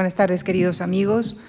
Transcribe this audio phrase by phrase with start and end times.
[0.00, 1.42] Buenas tardes, queridos amigos.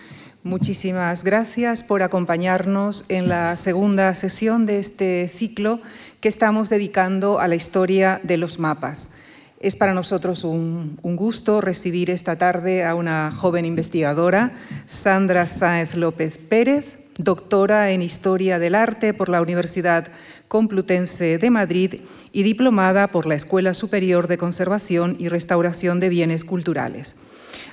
[0.43, 5.79] Muchísimas gracias por acompañarnos en la segunda sesión de este ciclo
[6.19, 9.19] que estamos dedicando a la historia de los mapas.
[9.61, 14.51] Es para nosotros un, gusto recibir esta tarde a una joven investigadora,
[14.85, 20.09] Sandra Sáenz López Pérez, doctora en Historia del Arte por la Universidad
[20.49, 22.01] Complutense de Madrid
[22.33, 27.15] y diplomada por la Escuela Superior de Conservación y Restauración de Bienes Culturales.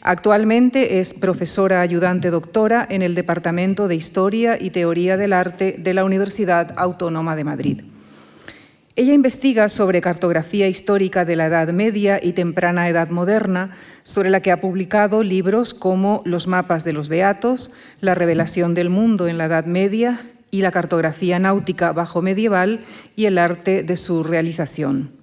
[0.03, 5.95] Actualmente es profesora ayudante doctora en el Departamento de Historia y Teoría del Arte de
[5.95, 7.81] la Universidad Autónoma de Madrid.
[8.99, 13.71] Ella investiga sobre cartografía histórica de la Edad Media y temprana Edad Moderna,
[14.03, 18.91] sobre la que ha publicado libros como Los mapas de los Beatos, La revelación del
[18.91, 22.81] mundo en la Edad Media y la cartografía náutica bajo medieval
[23.15, 25.18] y el arte de su realización.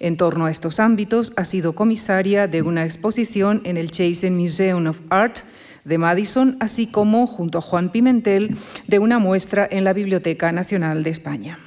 [0.00, 4.86] En torno a estos ámbitos, ha sido comisaria de una exposición en el Chazen Museum
[4.86, 5.40] of Art
[5.84, 8.56] de Madison, así como, junto a Juan Pimentel,
[8.86, 11.58] de una muestra en la Biblioteca Nacional de España.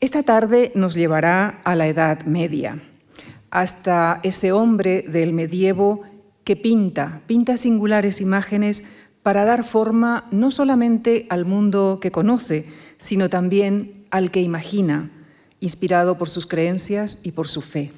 [0.00, 2.82] Esta tarde nos llevará a la Edad Media,
[3.50, 6.02] hasta ese hombre del medievo
[6.42, 8.84] que pinta, pinta singulares imágenes
[9.22, 12.66] para dar forma no solamente al mundo que conoce,
[12.98, 15.10] sino también al que imagina,
[15.60, 17.92] inspirado por sus creencias y por su fe.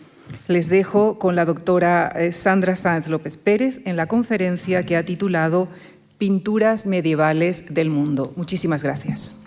[0.49, 5.05] Les dejo con la doctora eh, Sandra Sáenz López Pérez en la conferencia que ha
[5.05, 5.69] titulado
[6.19, 8.33] Pinturas medievales del mundo.
[8.37, 9.43] Muchísimas gracias.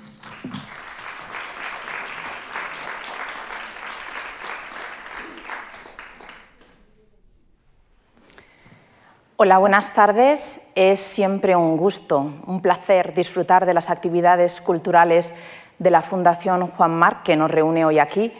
[9.37, 10.67] Hola, buenas tardes.
[10.75, 15.33] Es siempre un gusto, un placer disfrutar de las actividades culturales
[15.79, 18.33] de la Fundación Juan Marc que nos reúne hoy aquí.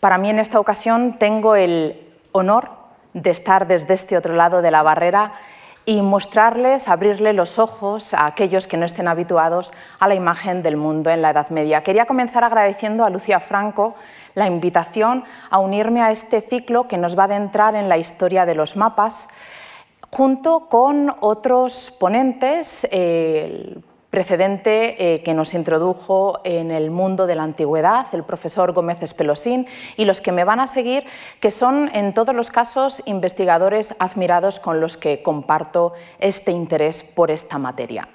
[0.00, 2.00] Para mí en esta ocasión tengo el
[2.32, 2.70] honor
[3.12, 5.32] de estar desde este otro lado de la barrera
[5.84, 10.76] y mostrarles, abrirle los ojos a aquellos que no estén habituados a la imagen del
[10.76, 11.82] mundo en la Edad Media.
[11.82, 13.94] Quería comenzar agradeciendo a Lucia Franco
[14.34, 18.46] la invitación a unirme a este ciclo que nos va a adentrar en la historia
[18.46, 19.28] de los mapas,
[20.10, 22.86] junto con otros ponentes,
[24.10, 29.66] precedente eh, que nos introdujo en el mundo de la antigüedad, el profesor Gómez Espelosín,
[29.96, 31.04] y los que me van a seguir,
[31.38, 37.30] que son en todos los casos investigadores admirados con los que comparto este interés por
[37.30, 38.08] esta materia.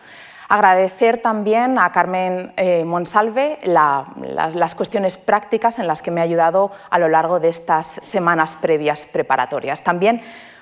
[0.48, 6.72] Agradecer también a Carmen eh, Monsalve las, cuestiones prácticas en las que me ha ayudado
[6.90, 9.84] a lo largo de estas semanas previas preparatorias.
[9.84, 10.22] También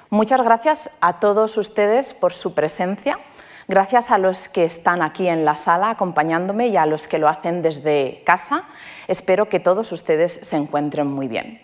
[0.09, 3.19] muchas gracias a todos ustedes por su presencia
[3.68, 7.29] Gracias a los que están aquí en la sala acompañándome y a los que lo
[7.29, 8.63] hacen desde casa.
[9.07, 11.62] Espero que todos ustedes se encuentren muy bien.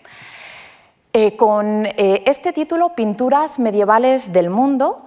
[1.12, 5.04] Eh, con eh, este título, Pinturas medievales del mundo,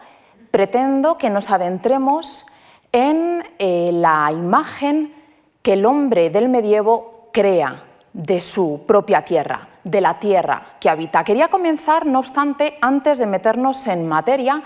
[0.51, 2.45] pretendo que nos adentremos
[2.91, 5.13] en eh, la imagen
[5.61, 11.23] que el hombre del medievo crea de su propia tierra, de la tierra que habita.
[11.23, 14.61] Quería comenzar, no obstante, antes de meternos en materia,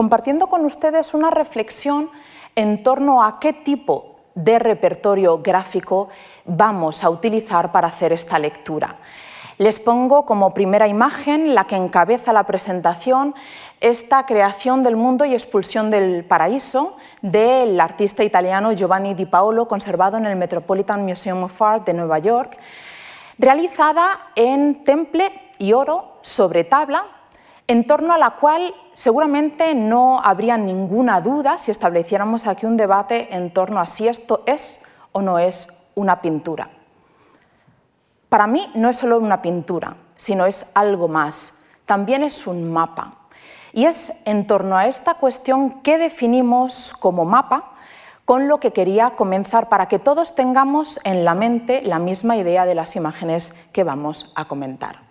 [0.00, 2.08] compartiendo con ustedes una reflexión
[2.56, 6.08] en torno a qué tipo de repertorio gráfico
[6.46, 8.96] vamos a utilizar para hacer esta lectura.
[9.58, 13.34] Les pongo como primera imagen la que encabeza la presentación
[13.82, 20.16] esta creación del mundo y expulsión del paraíso del artista italiano Giovanni Di Paolo, conservado
[20.16, 22.56] en el Metropolitan Museum of Art de Nueva York,
[23.38, 27.04] realizada en temple y oro sobre tabla,
[27.66, 33.34] en torno a la cual seguramente no habría ninguna duda si estableciéramos aquí un debate
[33.34, 36.68] en torno a si esto es o no es una pintura.
[38.28, 41.62] Para mí no es solo una pintura, sino es algo más.
[41.86, 43.14] También es un mapa.
[43.72, 47.72] Y es en torno a esta cuestión que definimos como mapa
[48.26, 52.66] con lo que quería comenzar para que todos tengamos en la mente la misma idea
[52.66, 55.09] de las imágenes que vamos a comentar.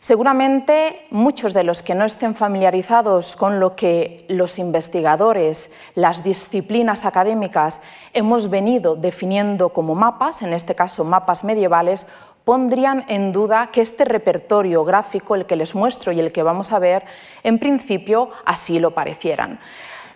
[0.00, 7.04] Seguramente muchos de los que no estén familiarizados con lo que los investigadores, las disciplinas
[7.04, 7.82] académicas
[8.14, 12.08] hemos venido definiendo como mapas, en este caso mapas medievales,
[12.46, 16.72] pondrían en duda que este repertorio gráfico, el que les muestro y el que vamos
[16.72, 17.04] a ver,
[17.42, 19.60] en principio así lo parecieran.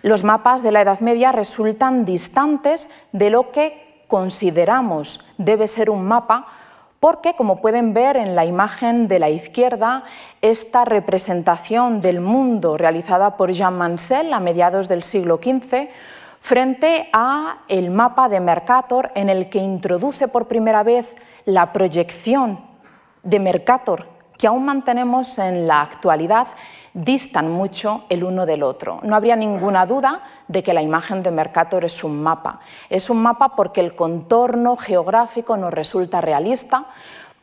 [0.01, 6.05] Los mapas de la Edad Media resultan distantes de lo que consideramos debe ser un
[6.05, 6.47] mapa
[7.05, 10.05] porque, como pueden ver en la imagen de la izquierda,
[10.41, 15.87] esta representación del mundo realizada por Jean Mansell a mediados del siglo XV,
[16.41, 21.15] frente a el mapa de Mercator en el que introduce por primera vez
[21.45, 22.59] la proyección
[23.21, 24.07] de Mercator
[24.37, 26.47] que aún mantenemos en la actualidad,
[26.95, 28.99] distan mucho el uno del otro.
[29.03, 32.61] No habría ninguna duda de que la imagen de Mercator es un mapa.
[32.89, 36.85] Es un mapa porque el contorno geográfico nos resulta realista,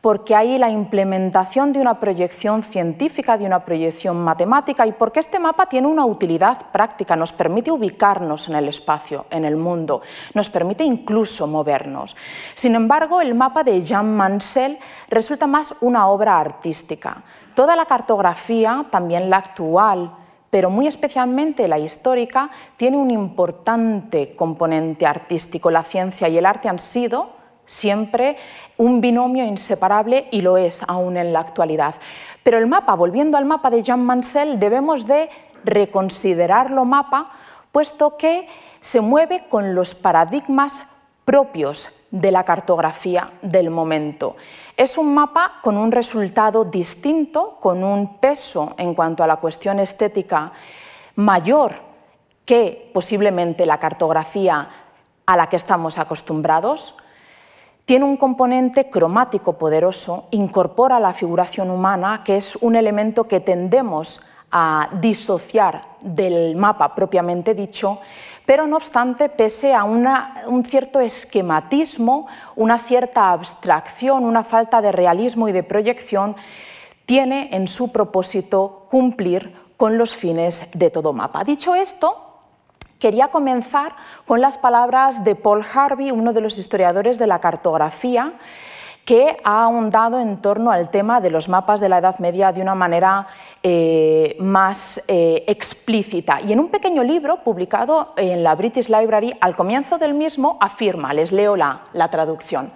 [0.01, 5.39] porque hay la implementación de una proyección científica, de una proyección matemática y porque este
[5.39, 10.01] mapa tiene una utilidad práctica, nos permite ubicarnos en el espacio, en el mundo,
[10.33, 12.17] nos permite incluso movernos.
[12.53, 14.77] Sin embargo, el mapa de Jean Mansell
[15.09, 17.23] resulta más una obra artística.
[17.55, 20.15] Toda la cartografía, también la actual,
[20.49, 25.71] pero muy especialmente la histórica, tiene un importante componente artístico.
[25.71, 27.29] La ciencia y el arte han sido
[27.65, 28.37] siempre
[28.77, 31.95] un binomio inseparable y lo es aún en la actualidad.
[32.43, 35.29] Pero el mapa, volviendo al mapa de Jean Mansell, debemos de
[35.63, 37.31] reconsiderarlo mapa,
[37.71, 38.47] puesto que
[38.79, 44.35] se mueve con los paradigmas propios de la cartografía del momento.
[44.75, 49.79] Es un mapa con un resultado distinto, con un peso en cuanto a la cuestión
[49.79, 50.51] estética
[51.15, 51.73] mayor
[52.45, 54.69] que posiblemente la cartografía
[55.25, 56.95] a la que estamos acostumbrados,
[57.85, 64.21] tiene un componente cromático poderoso, incorpora la figuración humana, que es un elemento que tendemos
[64.51, 67.99] a disociar del mapa propiamente dicho,
[68.45, 75.47] pero no obstante, pese a un cierto esquematismo, una cierta abstracción, una falta de realismo
[75.47, 76.35] y de proyección,
[77.05, 81.43] tiene en su propósito cumplir con los fines de todo mapa.
[81.43, 82.17] Dicho esto,
[82.99, 83.95] quería comenzar
[84.25, 88.33] con las palabras de Paul Harvey, uno de los historiadores de la cartografía,
[89.05, 92.61] que ha ahondado en torno al tema de los mapas de la Edad Media de
[92.61, 93.27] una manera
[93.61, 96.39] eh, más eh, explícita.
[96.41, 101.13] Y en un pequeño libro publicado en la British Library, al comienzo del mismo afirma,
[101.13, 102.71] les leo la, la traducción,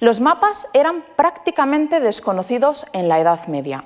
[0.00, 3.84] los mapas eran prácticamente desconocidos en la Edad Media.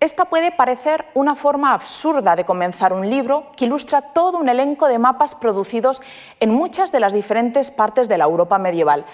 [0.00, 4.86] Esta puede parecer una forma absurda de comenzar un libro que ilustra todo un elenco
[4.88, 6.00] de mapas producidos
[6.40, 9.04] en muchas de las diferentes partes de la Europa medieval.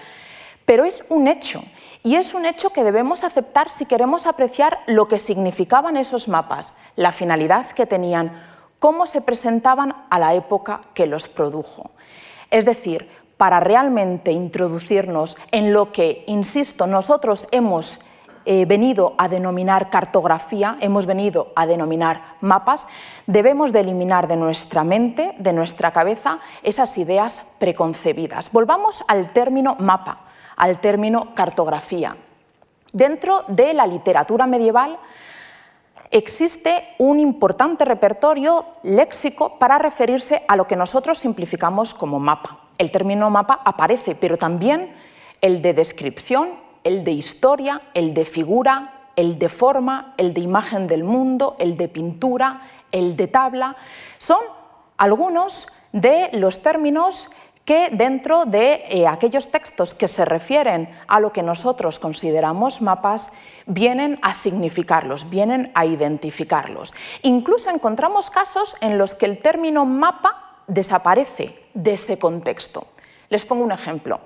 [0.64, 1.62] Pero es un hecho,
[2.02, 6.74] y es un hecho que debemos aceptar si queremos apreciar lo que significaban esos mapas,
[6.96, 8.32] la finalidad que tenían,
[8.78, 11.90] cómo se presentaban a la época que los produjo.
[12.50, 18.00] Es decir, para realmente introducirnos en lo que, insisto, nosotros hemos
[18.44, 22.88] eh, venido a denominar cartografía, hemos venido a denominar mapas,
[23.28, 28.50] debemos de eliminar de nuestra mente, de nuestra cabeza, esas ideas preconcebidas.
[28.50, 30.18] Volvamos al término mapa,
[30.62, 32.16] al término cartografía.
[32.92, 34.96] Dentro de la literatura medieval
[36.10, 42.68] existe un importante repertorio léxico para referirse a lo que nosotros simplificamos como mapa.
[42.78, 44.94] El término mapa aparece, pero también
[45.40, 50.86] el de descripción el de historia, el de figura, el de forma, el de imagen
[50.86, 53.76] del mundo, el de pintura, el de tabla.
[54.18, 54.40] Son
[54.96, 57.30] algunos de los términos
[57.64, 63.32] que dentro de eh, aquellos textos que se refieren a lo que nosotros consideramos mapas
[63.66, 66.94] vienen a significarlos, vienen a identificarlos.
[67.22, 72.86] Incluso encontramos casos en los que el término mapa desaparece de ese contexto.
[73.28, 74.20] Les pongo un ejemplo.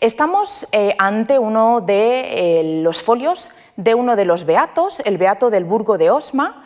[0.00, 5.50] Estamos eh, ante uno de eh, los folios de uno de los beatos, el beato
[5.50, 6.64] del Burgo de Osma,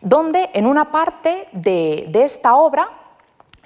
[0.00, 2.88] donde en una parte de, esta obra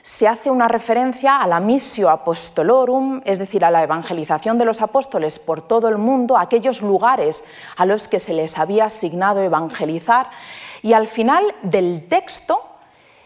[0.05, 4.83] se hace una referencia a la missio apostolorum, es decir, a la evangelización de los
[4.83, 7.47] apóstoles por todo el mundo, aquellos lugares
[7.79, 10.29] a los que se les había asignado evangelizar,
[10.83, 12.61] y al final del texto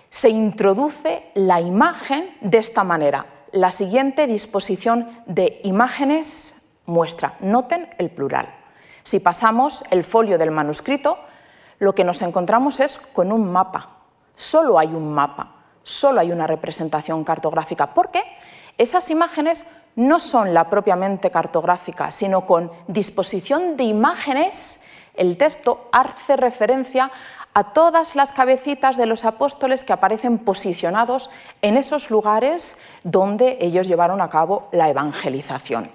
[0.09, 7.35] se introduce la imagen de esta manera la siguiente disposición de imágenes muestra.
[7.41, 8.55] Noten el plural.
[9.03, 11.19] Si pasamos el folio del manuscrito,
[11.81, 13.97] lo que nos encontramos es con un mapa.
[14.37, 18.23] Solo hay un mapa, solo hay una representación cartográfica, porque
[18.77, 19.67] esas imágenes
[19.97, 27.11] no son la propiamente cartográfica, sino con disposición de imágenes, el texto hace referencia
[27.55, 31.29] a todas las cabecitas de los apóstoles que aparecen posicionados
[31.61, 35.91] en esos lugares donde ellos llevaron a cabo la evangelización.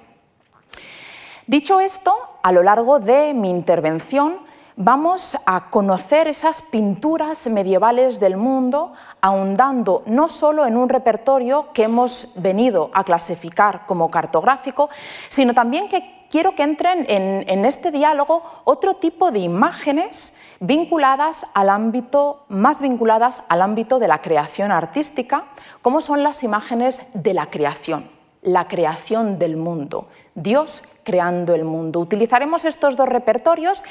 [1.48, 4.40] Dicho esto, a lo largo de mi intervención
[4.76, 11.84] vamos a conocer esas pinturas medievales del mundo, ahondando no solo en un repertorio que
[11.84, 14.90] hemos venido a clasificar como cartográfico,
[15.30, 21.70] sino también que quiero que entren en, este diálogo otro tipo de imágenes vinculadas al
[21.70, 25.46] ámbito, más vinculadas al ámbito de la creación artística,
[25.82, 28.10] como son las imágenes de la creación,
[28.42, 32.00] la creación del mundo, Dios creando el mundo.
[32.00, 33.84] Utilizaremos estos dos repertorios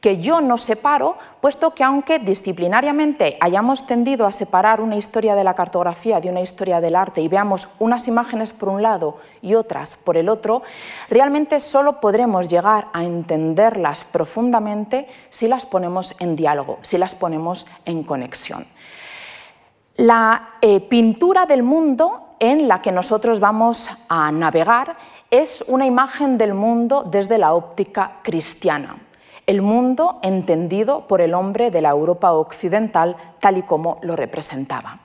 [0.00, 5.44] que yo no separo, puesto que aunque disciplinariamente hayamos tendido a separar una historia de
[5.44, 9.54] la cartografía de una historia del arte y veamos unas imágenes por un lado y
[9.54, 10.62] otras por el otro,
[11.08, 17.66] realmente solo podremos llegar a entenderlas profundamente si las ponemos en diálogo, si las ponemos
[17.84, 18.66] en conexión.
[19.96, 24.98] La eh, pintura del mundo en la que nosotros vamos a navegar
[25.30, 28.98] es una imagen del mundo desde la óptica cristiana
[29.46, 35.00] el mundo entendido por el hombre de la Europa occidental tal y como lo representaba.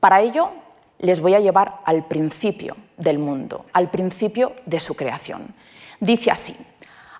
[0.00, 0.50] Para ello,
[0.98, 5.54] les voy a llevar al principio del mundo, al principio de su creación.
[6.00, 6.56] Dice así,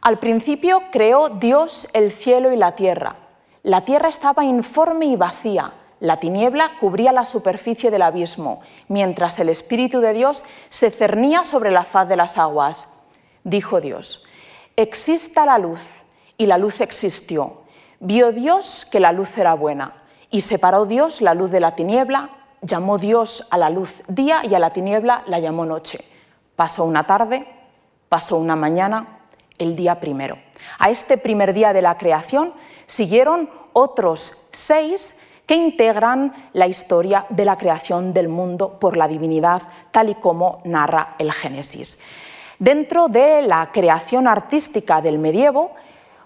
[0.01, 3.17] al principio creó Dios el cielo y la tierra.
[3.63, 9.51] La tierra estaba informe y vacía, la tiniebla cubría la superficie del abismo, mientras el
[9.51, 13.05] Espíritu de Dios se cernía sobre la faz de las aguas.
[13.45, 14.25] Dijo Dios,
[14.77, 16.00] exista la luz
[16.41, 17.65] y la luz existió.
[17.99, 19.93] Vio Dios que la luz era buena
[20.31, 22.31] y separó Dios la luz de la tiniebla,
[22.63, 26.03] llamó Dios a la luz día y a la tiniebla la llamó noche.
[26.57, 27.47] Pasó una tarde,
[28.09, 29.19] pasó una mañana,
[29.59, 30.39] el día primero.
[30.79, 32.55] A este primer día de la creación
[32.87, 39.61] siguieron otros seis que integran la historia de la creación del mundo por la divinidad,
[39.91, 42.01] tal y como narra el Génesis.
[42.59, 45.73] Dentro de la creación artística del medievo,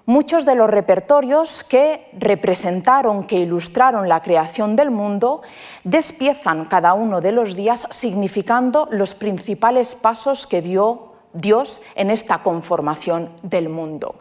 [0.07, 5.41] Muchos de los repertorios que representaron, que ilustraron la creación del mundo,
[5.83, 12.43] despiezan cada uno de los días significando los principales pasos que dio Dios en esta
[12.43, 14.17] conformación del mundo.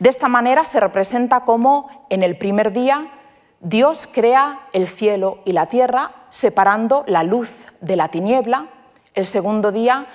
[0.00, 3.12] De esta manera se representa como en el primer día
[3.60, 8.66] Dios crea el cielo y la tierra separando la luz de la tiniebla.
[9.14, 10.06] El segundo día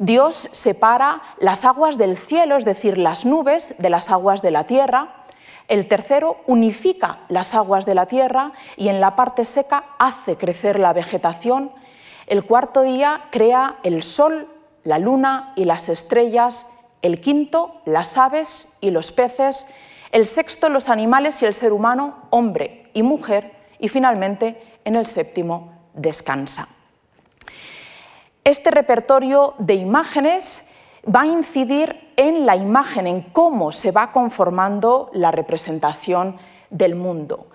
[0.00, 4.64] Dios separa las aguas del cielo, es decir, las nubes, de las aguas de la
[4.64, 5.26] tierra.
[5.68, 10.78] El tercero unifica las aguas de la tierra y en la parte seca hace crecer
[10.78, 11.70] la vegetación.
[12.26, 14.48] El cuarto día crea el sol,
[14.84, 16.80] la luna y las estrellas.
[17.02, 19.66] El quinto, las aves y los peces.
[20.12, 23.52] El sexto, los animales y el ser humano, hombre y mujer.
[23.78, 26.79] Y finalmente, en el séptimo, descansa.
[28.44, 30.70] Este repertorio de imágenes
[31.04, 36.36] va a incidir en la imagen, en cómo se va conformando la representación
[36.70, 37.48] del mundo.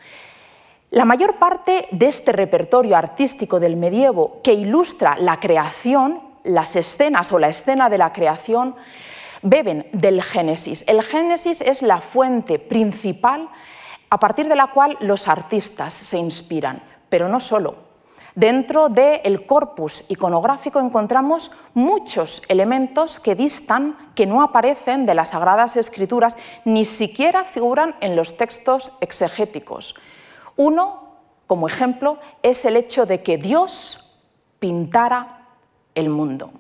[0.92, 7.32] La mayor parte de este repertorio artístico del medievo que ilustra la creación, las escenas
[7.32, 8.76] o la escena de la creación,
[9.42, 10.84] beben del Génesis.
[10.88, 13.50] El Génesis es la fuente principal
[14.10, 17.85] a partir de la cual los artistas se inspiran, pero no solo.
[18.36, 25.78] Dentro del corpus iconográfico encontramos muchos elementos que distan, que no aparecen de las Sagradas
[25.78, 29.96] Escrituras, ni siquiera figuran en los textos exegéticos.
[30.58, 31.16] Uno,
[31.48, 34.20] como ejemplo, es el hecho de que Dios
[34.60, 35.48] pintara
[35.96, 36.52] el mundo.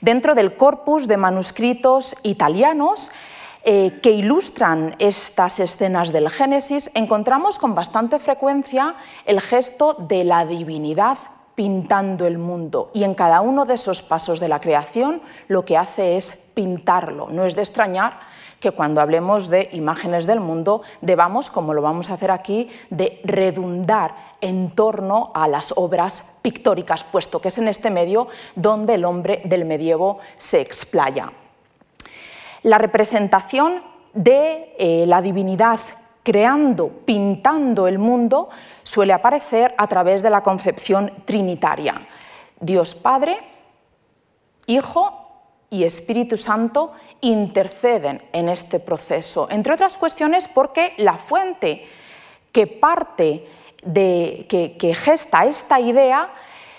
[0.00, 3.12] Dentro del corpus de manuscritos italianos
[3.62, 8.94] eh, que ilustran estas escenas del Génesis, encontramos con bastante frecuencia
[9.26, 11.18] el gesto de la divinidad
[11.54, 15.76] pintando el mundo y en cada uno de esos pasos de la creación lo que
[15.76, 17.28] hace es pintarlo.
[17.30, 18.20] No es de extrañar
[18.60, 23.20] que cuando hablemos de imágenes del mundo debamos, como lo vamos a hacer aquí, de
[23.24, 29.04] redundar en torno a las obras pictóricas, puesto que es en este medio donde el
[29.04, 31.30] hombre del medievo se explaya.
[32.62, 35.80] La representación de eh, la divinidad
[36.22, 38.50] creando, pintando el mundo,
[38.82, 42.06] suele aparecer a través de la concepción trinitaria.
[42.60, 43.38] Dios Padre,
[44.66, 45.28] Hijo
[45.70, 51.86] y Espíritu Santo interceden en este proceso, entre otras cuestiones porque la fuente
[52.52, 53.46] que parte
[53.82, 56.30] de, que gesta esta idea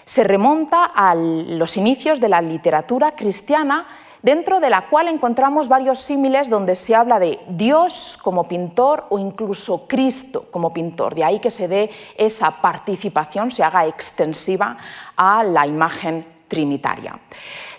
[0.05, 3.87] se remonta a los inicios de la literatura cristiana
[4.21, 9.19] dentro de la cual encontramos varios símiles donde se habla de Dios como pintor o
[9.19, 11.15] incluso Cristo como pintor.
[11.15, 14.77] De ahí que se dé esa participación, se haga extensiva
[15.15, 17.19] a la imagen trinitaria.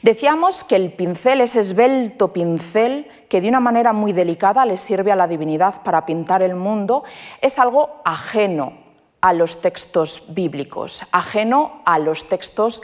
[0.02, 5.12] Decíamos que el pincel, ese esbelto pincel que de una manera muy delicada le sirve
[5.12, 7.04] a la divinidad para pintar el mundo,
[7.40, 8.72] es algo ajeno
[9.20, 12.82] a los textos bíblicos, ajeno a los textos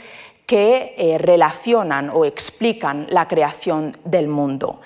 [0.49, 4.81] que eh, relacionan o explican la creación del mundo.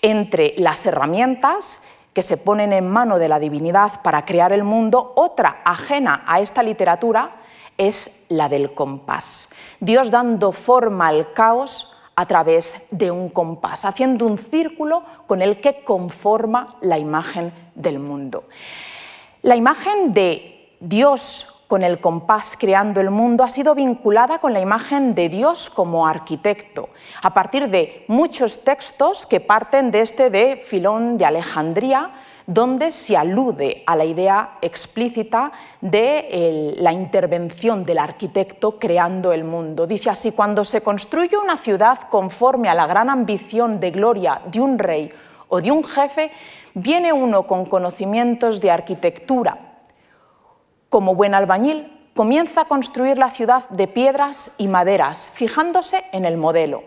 [0.00, 1.82] Entre las herramientas
[2.12, 6.38] que se ponen en mano de la divinidad para crear el mundo, otra ajena a
[6.38, 7.32] esta literatura
[7.76, 9.52] es la del compás.
[9.80, 15.60] Dios dando forma al caos a través de un compás, haciendo un círculo con el
[15.60, 18.44] que conforma la imagen del mundo.
[19.42, 24.60] La imagen de Dios con el compás creando el mundo ha sido vinculada con la
[24.60, 26.88] imagen de Dios como arquitecto,
[27.22, 32.10] a partir de muchos textos que parten de este de Filón de Alejandría,
[32.46, 39.86] donde se alude a la idea explícita de la intervención del arquitecto creando el mundo.
[39.86, 44.60] Dice así, cuando se construye una ciudad conforme a la gran ambición de gloria de
[44.60, 45.12] un rey
[45.48, 46.30] o de un jefe,
[46.72, 49.67] viene uno con conocimientos de arquitectura.
[50.88, 56.36] Como buen albañil, comienza a construir la ciudad de piedras y maderas, fijándose en el
[56.36, 56.82] modelo.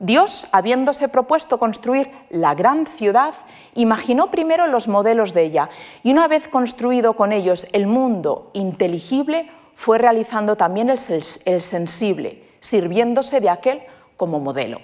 [0.00, 3.34] Dios, habiéndose propuesto construir la gran ciudad,
[3.74, 5.70] imaginó primero los modelos de ella
[6.04, 13.40] y una vez construido con ellos el mundo inteligible, fue realizando también el, sensible, sirviéndose
[13.40, 13.82] de aquel
[14.16, 14.80] como modelo.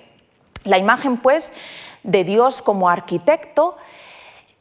[0.64, 1.52] La imagen, pues,
[2.04, 3.76] de Dios como arquitecto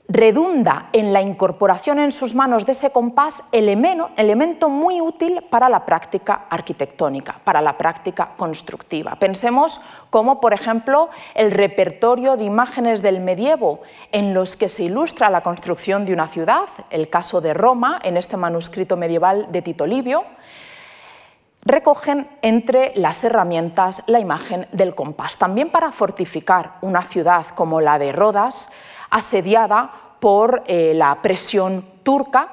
[0.09, 5.69] redunda en la incorporación en sus manos de ese compás elemento, elemento muy útil para
[5.69, 9.15] la práctica arquitectónica, para la práctica constructiva.
[9.15, 13.81] Pensemos como, por ejemplo, el repertorio de imágenes del medievo
[14.11, 18.17] en los que se ilustra la construcción de una ciudad, el caso de Roma en
[18.17, 20.25] este manuscrito medieval de Tito Livio,
[21.65, 25.37] recogen entre las herramientas la imagen del compás.
[25.37, 28.73] También para fortificar una ciudad como la de Rodas,
[29.13, 32.49] asediada por eh, la presión turca,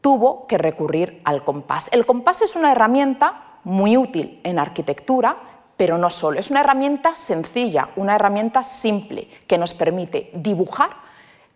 [0.00, 1.88] tuvo que recurrir al compás.
[1.92, 5.36] El compás es una herramienta muy útil en arquitectura,
[5.76, 6.40] pero no solo.
[6.40, 10.90] Es una herramienta sencilla, una herramienta simple que nos permite dibujar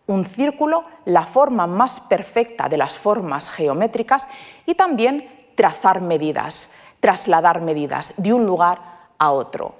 [0.07, 4.29] un círculo, la forma más perfecta de las formas geométricas
[4.67, 8.79] y también trazar medidas, trasladar medidas de un lugar
[9.19, 9.77] a otro.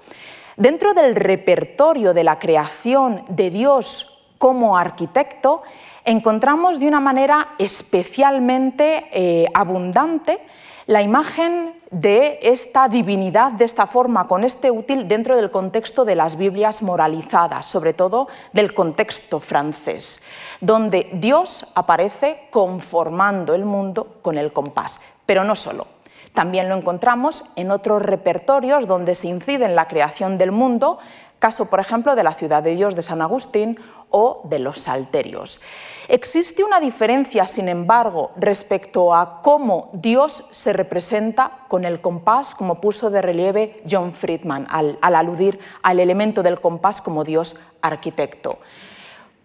[0.57, 5.63] Dentro del repertorio de la creación de Dios como arquitecto,
[6.05, 10.41] encontramos de una manera especialmente eh, abundante
[10.87, 16.15] la imagen de esta divinidad de esta forma, con este útil dentro del contexto de
[16.15, 20.25] las Biblias moralizadas, sobre todo del contexto francés,
[20.61, 25.89] donde Dios aparece conformando el mundo con el compás, pero no solo.
[26.35, 30.99] También lo encontramos en otros repertorios donde se incide en la creación del mundo,
[31.39, 33.79] caso por ejemplo de la ciudad de Dios de San Agustín
[34.11, 35.61] o de los salterios.
[36.09, 42.81] Existe una diferencia, sin embargo, respecto a cómo Dios se representa con el compás, como
[42.81, 48.59] puso de relieve John Friedman al, aludir al elemento del compás como Dios arquitecto.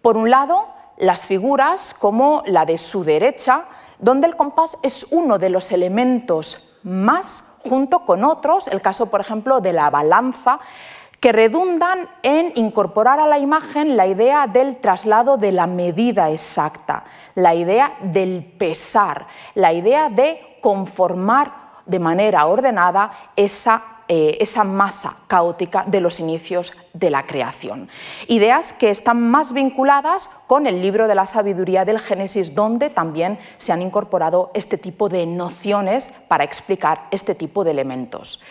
[0.00, 0.66] Por un lado,
[0.98, 3.64] las figuras como la de su derecha,
[3.98, 9.20] donde el compás es uno de los elementos más, junto con otros, el caso, por
[9.20, 10.60] ejemplo, de la balanza,
[11.22, 17.04] que redundan en incorporar a la imagen la idea del traslado de la medida exacta,
[17.36, 21.52] la idea del pesar, la idea de conformar
[21.86, 27.88] de manera ordenada esa, eh, esa masa caótica de los inicios de la creación.
[28.26, 33.38] Ideas que están más vinculadas con el libro de la sabiduría del Génesis, donde también
[33.58, 38.42] se han incorporado este tipo de nociones para explicar este tipo de elementos.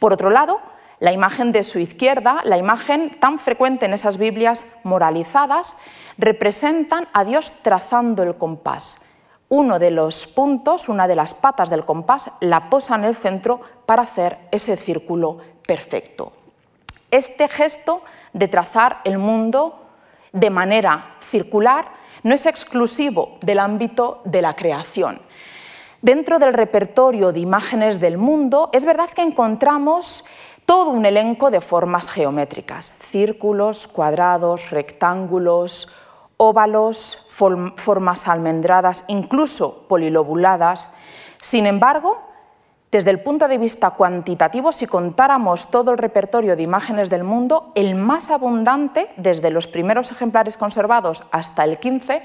[0.00, 0.60] Por otro lado,
[0.98, 5.76] la imagen de su izquierda, la imagen tan frecuente en esas Biblias moralizadas,
[6.18, 9.02] representan a Dios trazando el compás.
[9.48, 13.60] Uno de los puntos, una de las patas del compás, la posa en el centro
[13.84, 16.32] para hacer ese círculo perfecto.
[17.10, 19.86] Este gesto de trazar el mundo
[20.32, 25.20] de manera circular no es exclusivo del ámbito de la creación.
[26.02, 30.24] Dentro del repertorio de imágenes del mundo, es verdad que encontramos
[30.66, 35.94] todo un elenco de formas geométricas, círculos, cuadrados, rectángulos,
[36.36, 40.92] óvalos, formas almendradas, incluso polilobuladas.
[41.40, 42.18] Sin embargo,
[42.90, 47.72] desde el punto de vista cuantitativo, si contáramos todo el repertorio de imágenes del mundo,
[47.74, 52.22] el más abundante, desde los primeros ejemplares conservados hasta el 15,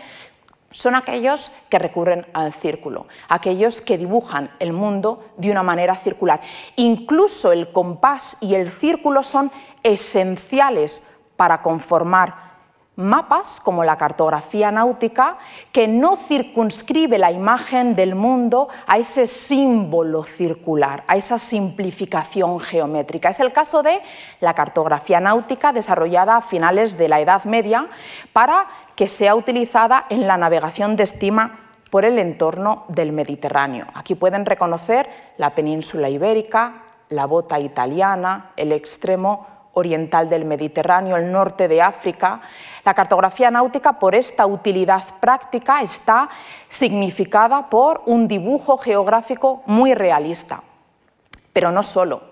[0.72, 6.42] son aquellos que recurren al círculo, aquellos que dibujan el mundo de una manera circular.
[6.78, 9.52] Incluso el compás y el círculo son
[9.84, 12.52] esenciales para conformar
[12.96, 15.38] mapas como la cartografía náutica
[15.72, 23.30] que no circunscribe la imagen del mundo a ese símbolo circular, a esa simplificación geométrica.
[23.30, 24.02] Es el caso de
[24.40, 27.88] la cartografía náutica desarrollada a finales de la Edad Media
[28.34, 33.86] para que sea utilizada en la navegación de estima por el entorno del Mediterráneo.
[33.94, 41.32] Aquí pueden reconocer la península ibérica, la bota italiana, el extremo oriental del Mediterráneo, el
[41.32, 42.42] norte de África.
[42.84, 46.30] La cartografía náutica, por esta utilidad práctica, está
[46.68, 50.62] significada por un dibujo geográfico muy realista.
[51.54, 52.31] Pero no solo.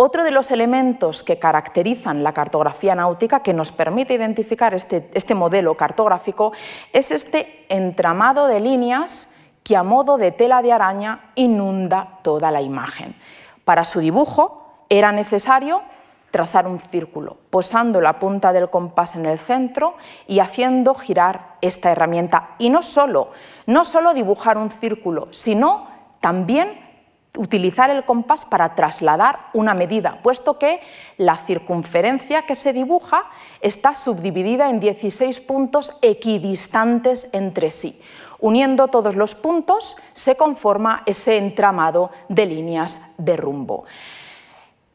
[0.00, 5.34] Otro de los elementos que caracterizan la cartografía náutica, que nos permite identificar este, este
[5.34, 6.52] modelo cartográfico,
[6.92, 9.34] es este entramado de líneas
[9.64, 13.16] que a modo de tela de araña inunda toda la imagen.
[13.64, 15.82] Para su dibujo era necesario
[16.30, 19.96] trazar un círculo, posando la punta del compás en el centro
[20.28, 22.50] y haciendo girar esta herramienta.
[22.58, 23.32] Y no solo,
[23.66, 25.88] no solo dibujar un círculo, sino
[26.20, 26.87] también
[27.36, 30.80] utilizar el compás para trasladar una medida, puesto que
[31.16, 33.24] la circunferencia que se dibuja
[33.60, 38.00] está subdividida en 16 puntos equidistantes entre sí.
[38.40, 43.84] Uniendo todos los puntos se conforma ese entramado de líneas de rumbo.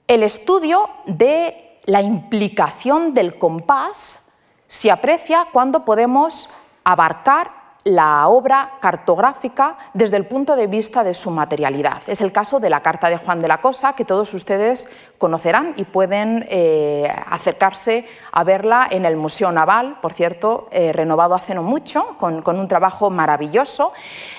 [0.08, 4.32] El estudio de la implicación del compás
[4.68, 6.50] se aprecia cuando podemos
[6.84, 12.02] abarcar la obra cartográfica desde el punto de vista de su materialidad.
[12.08, 15.74] Es el caso de la Carta de Juan de la Cosa, que todos ustedes conocerán
[15.76, 21.56] y pueden eh, acercarse a verla en el Museo Naval, por cierto, eh, renovado hace
[21.56, 23.92] no mucho, con, con un trabajo maravilloso.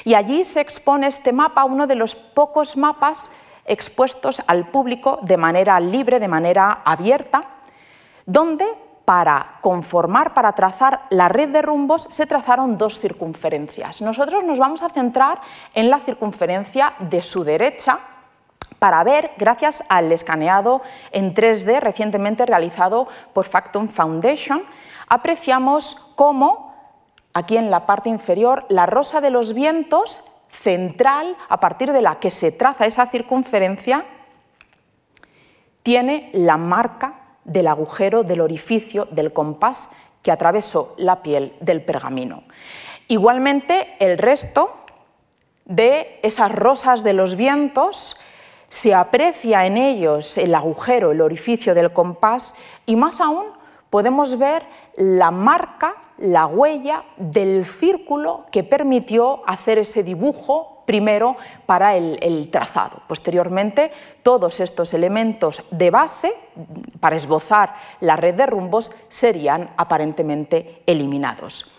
[0.04, 3.30] Y allí se expone este mapa, uno de los pocos mapas
[3.66, 7.44] expuestos al público de manera libre, de manera abierta,
[8.26, 8.66] donde
[9.04, 14.00] para conformar, para trazar la red de rumbos, se trazaron dos circunferencias.
[14.00, 15.40] Nosotros nos vamos a centrar
[15.74, 18.00] en la circunferencia de su derecha
[18.78, 24.62] para ver, gracias al escaneado en 3D recientemente realizado por Factum Foundation,
[25.08, 26.74] apreciamos cómo
[27.32, 32.20] aquí en la parte inferior la rosa de los vientos central, a partir de la
[32.20, 34.04] que se traza esa circunferencia,
[35.82, 39.90] tiene la marca del agujero del orificio del compás
[40.22, 42.44] que atravesó la piel del pergamino.
[43.08, 44.72] Igualmente, el resto
[45.66, 48.16] de esas rosas de los vientos
[48.68, 53.46] se aprecia en ellos el agujero, el orificio del compás y más aún
[53.90, 54.64] podemos ver
[54.96, 63.02] la marca, la huella del círculo que permitió hacer ese dibujo primero para el, trazado.
[63.06, 63.92] Posteriormente,
[64.22, 66.32] todos estos elementos de base
[67.00, 71.70] para esbozar la red de rumbos serían aparentemente eliminados.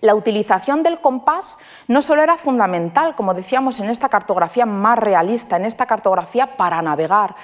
[0.00, 5.56] La utilización del compás no solo era fundamental, como decíamos, en esta cartografía más realista,
[5.56, 7.36] en esta cartografía para navegar,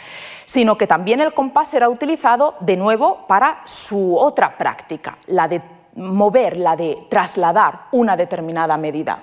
[0.46, 5.60] sino que también el compás era utilizado de nuevo para su otra práctica, la de
[5.96, 9.18] mover, la de trasladar una determinada medida.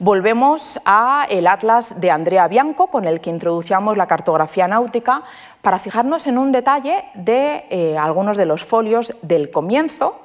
[0.00, 5.22] Volvemos a el atlas de Andrea Bianco, con el que introducíamos la cartografía náutica,
[5.62, 10.20] para fijarnos en un detalle de eh, algunos de los folios del comienzo,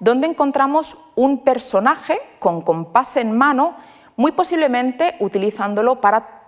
[0.00, 3.76] donde encontramos un personaje con compás en mano,
[4.16, 6.42] muy posiblemente utilizándolo para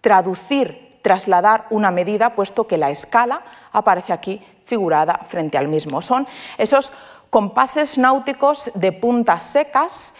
[0.00, 6.00] traducir, trasladar una medida, puesto que la escala aparece aquí figurada frente al mismo.
[6.00, 6.90] Son esos
[7.28, 10.16] compases náuticos de puntas secas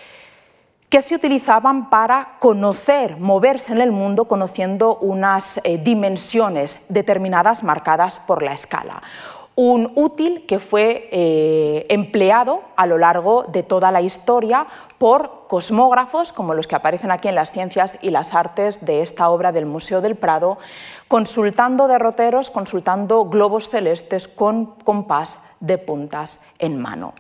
[0.88, 8.18] que se utilizaban para conocer, moverse en el mundo conociendo unas eh, dimensiones determinadas marcadas
[8.18, 9.02] por la escala.
[9.56, 14.66] Un útil que fue eh, empleado a lo largo de toda la historia
[14.98, 19.28] por cosmógrafos como los que aparecen aquí en las ciencias y las artes de esta
[19.28, 20.58] obra del Museo del Prado,
[21.06, 27.14] consultando derroteros, consultando globos celestes con compás de puntas en mano.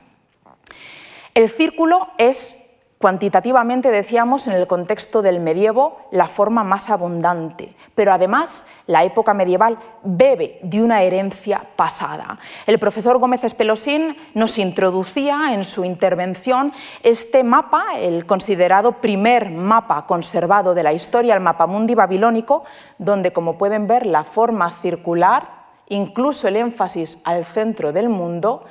[1.34, 2.63] El círculo es
[3.04, 9.34] Cuantitativamente decíamos en el contexto del medievo la forma más abundante, pero además la época
[9.34, 12.38] medieval bebe de una herencia pasada.
[12.66, 20.06] El profesor Gómez Espelosín nos introducía en su intervención este mapa, el considerado primer mapa
[20.06, 22.64] conservado de la historia, el mapa mundi babilónico,
[22.96, 25.46] donde como pueden ver la forma circular,
[25.88, 28.64] incluso el énfasis al centro del mundo,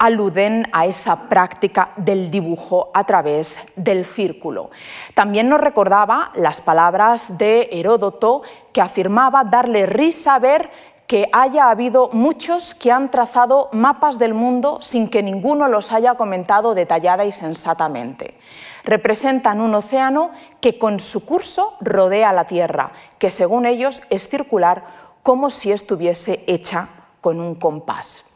[0.00, 4.70] aluden a esa práctica del dibujo a través del círculo.
[5.12, 8.40] También nos recordaba las palabras de Heródoto
[8.72, 10.70] que afirmaba darle risa ver
[11.06, 16.14] que haya habido muchos que han trazado mapas del mundo sin que ninguno los haya
[16.14, 18.38] comentado detallada y sensatamente.
[18.84, 20.30] Representan un océano
[20.62, 24.84] que con su curso rodea la Tierra, que según ellos es circular
[25.22, 26.88] como si estuviese hecha
[27.20, 28.29] con un compás.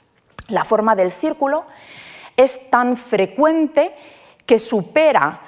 [0.48, 1.64] La forma del círculo
[2.36, 3.94] es tan frecuente
[4.46, 5.40] que supera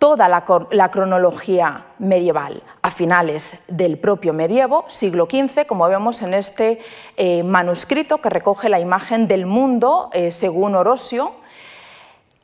[0.00, 6.80] toda la, cronología medieval a finales del propio medievo, siglo XV, como vemos en este
[7.18, 11.32] eh, manuscrito que recoge la imagen del mundo eh, según Orosio,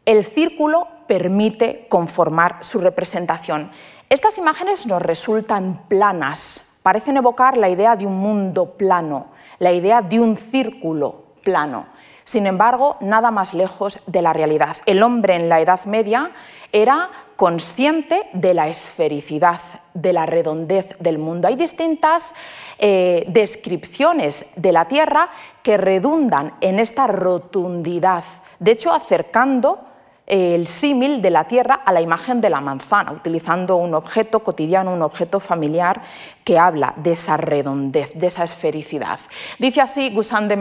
[0.05, 3.71] el círculo permite conformar su representación.
[4.11, 10.03] Estas imágenes nos resultan planas, parecen evocar la idea de un mundo plano, la idea
[10.03, 11.87] de un círculo plano.
[12.27, 14.79] Sin embargo, nada más lejos de la realidad.
[14.85, 16.33] El hombre en la Edad Media
[16.73, 19.61] era consciente de la esfericidad,
[19.95, 21.47] de la redondez del mundo.
[21.47, 22.35] Hay distintas
[22.81, 25.29] eh, descripciones de la Tierra
[25.63, 28.25] que redundan en esta rotundidad,
[28.59, 29.79] de hecho acercando
[30.27, 34.41] eh, el símil de la Tierra a la imagen de la manzana, utilizando un objeto
[34.41, 36.03] cotidiano, un objeto familiar
[36.43, 39.21] que habla de esa redondez, de esa esfericidad.
[39.61, 40.57] Dice así Gusan de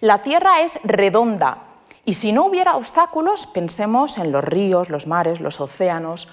[0.00, 1.58] la Tierra es redonda,
[2.04, 6.28] y si no hubiera obstáculos, pensemos en los ríos, los mares, los océanos.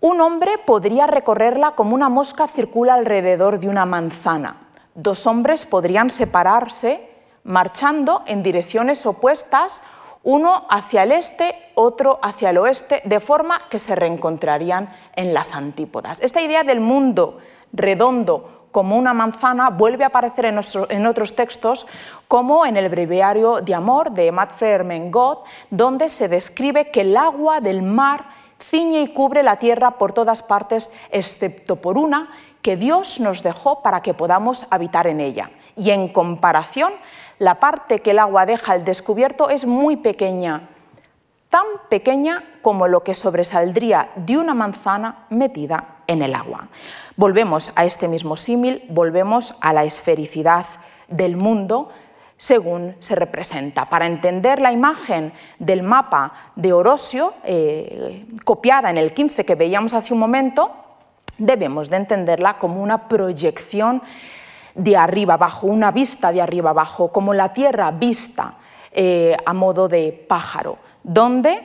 [0.00, 4.56] Un hombre podría recorrerla como una mosca circula alrededor de una manzana.
[4.94, 7.08] Dos hombres podrían separarse
[7.44, 9.82] marchando en direcciones opuestas,
[10.24, 15.54] uno hacia el este, otro hacia el oeste, de forma que se reencontrarían en las
[15.54, 16.20] antípodas.
[16.20, 17.38] Esta idea del mundo
[17.72, 21.86] redondo como una manzana vuelve a aparecer en, otros textos,
[22.26, 27.60] como en el breviario de amor de Matfred Ermengot, donde se describe que el agua
[27.60, 28.24] del mar
[28.58, 32.30] ciñe y cubre la tierra por todas partes, excepto por una
[32.62, 35.50] que Dios nos dejó para que podamos habitar en ella.
[35.76, 36.92] Y en comparación,
[37.38, 40.68] la parte que el agua deja al descubierto es muy pequeña,
[41.50, 46.68] tan pequeña como lo que sobresaldría de una manzana metida en el agua.
[47.16, 50.66] Volvemos a este mismo símil, volvemos a la esfericidad
[51.08, 51.90] del mundo
[52.36, 53.88] según se representa.
[53.88, 59.92] Para entender la imagen del mapa de Orosio, eh, copiada en el 15 que veíamos
[59.92, 60.72] hace un momento,
[61.38, 64.02] debemos de entenderla como una proyección
[64.74, 68.54] de arriba abajo, una vista de arriba abajo, como la tierra vista
[68.90, 71.62] eh, a modo de pájaro, donde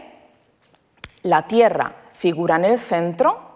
[1.23, 3.46] la tierra figura en el centro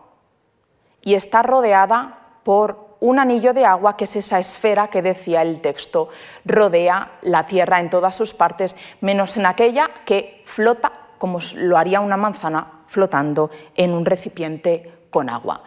[1.01, 5.59] y está rodeada por un anillo de agua que es esa esfera que decía el
[5.59, 6.09] texto,
[6.45, 11.99] rodea la tierra en todas sus partes, menos en aquella que flota como lo haría
[11.99, 15.63] una manzana flotando en un recipiente con agua.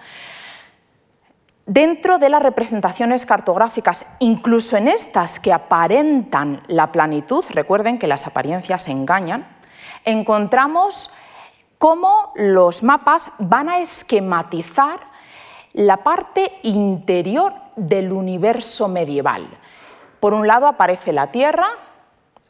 [1.67, 8.27] Dentro de las representaciones cartográficas, incluso en estas que aparentan la planitud, recuerden que las
[8.27, 9.47] apariencias engañan,
[10.05, 11.15] encontramos
[11.79, 15.14] cómo los mapas van a esquematizar
[15.75, 19.47] la parte interior del universo medieval.
[20.21, 21.69] Por un lado aparece la tierra,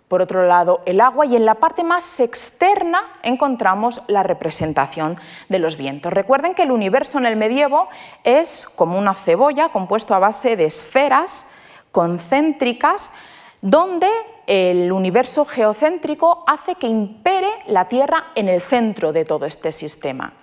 [0.09, 5.59] por otro lado el agua y en la parte más externa encontramos la representación de
[5.59, 6.13] los vientos.
[6.13, 7.89] Recuerden que el universo en el medievo
[8.23, 11.51] es como una cebolla compuesto a base de esferas
[11.91, 13.15] concéntricas
[13.63, 14.09] donde
[14.47, 20.35] el universo geocéntrico hace que impere la Tierra en el centro de todo este sistema.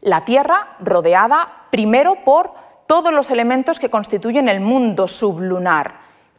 [0.00, 2.52] La Tierra rodeada primero por
[2.86, 5.94] todos los elementos que constituyen el mundo sublunar,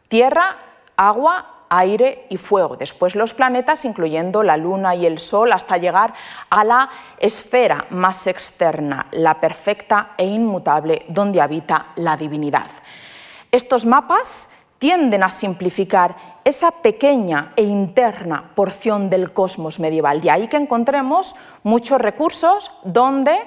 [0.08, 0.56] tierra,
[0.96, 2.76] agua, aire y fuego.
[2.76, 6.12] Después los planetas, incluyendo la Luna y el Sol, hasta llegar
[6.50, 12.70] a la esfera más externa, la perfecta e inmutable, donde habita la divinidad.
[13.50, 20.20] Estos mapas tienden a simplificar esa pequeña e interna porción del cosmos medieval.
[20.20, 23.38] De ahí que encontremos muchos recursos donde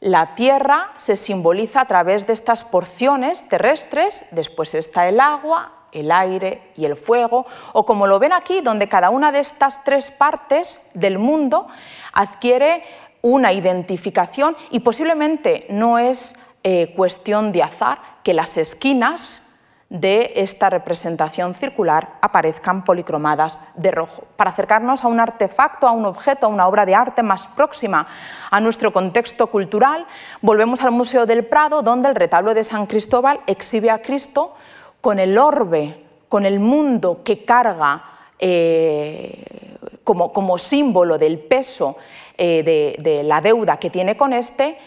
[0.00, 6.10] la Tierra se simboliza a través de estas porciones terrestres, después está el agua, el
[6.10, 10.10] aire y el fuego, o como lo ven aquí, donde cada una de estas tres
[10.10, 11.66] partes del mundo
[12.12, 12.84] adquiere
[13.22, 19.49] una identificación y posiblemente no es eh, cuestión de azar que las esquinas
[19.90, 24.22] de esta representación circular aparezcan policromadas de rojo.
[24.36, 28.06] Para acercarnos a un artefacto, a un objeto, a una obra de arte más próxima
[28.52, 30.06] a nuestro contexto cultural,
[30.42, 34.54] volvemos al Museo del Prado, donde el retablo de San Cristóbal exhibe a Cristo
[35.00, 38.04] con el orbe, con el mundo que carga
[38.38, 41.96] eh, como, símbolo del peso
[42.38, 44.78] eh, de la deuda que tiene con este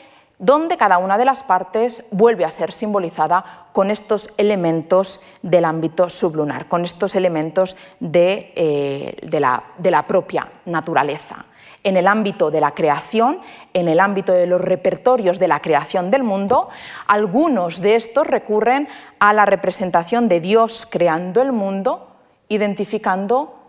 [0.43, 6.09] donde cada una de las partes vuelve a ser simbolizada con estos elementos del ámbito
[6.09, 11.45] sublunar, con estos elementos de, eh, de la propia naturaleza.
[11.81, 13.39] En el ámbito de la creación,
[13.73, 16.67] en el ámbito de los repertorios de la creación del mundo,
[17.07, 22.17] algunos de estos recurren a la representación de Dios creando el mundo,
[22.49, 23.62] identificando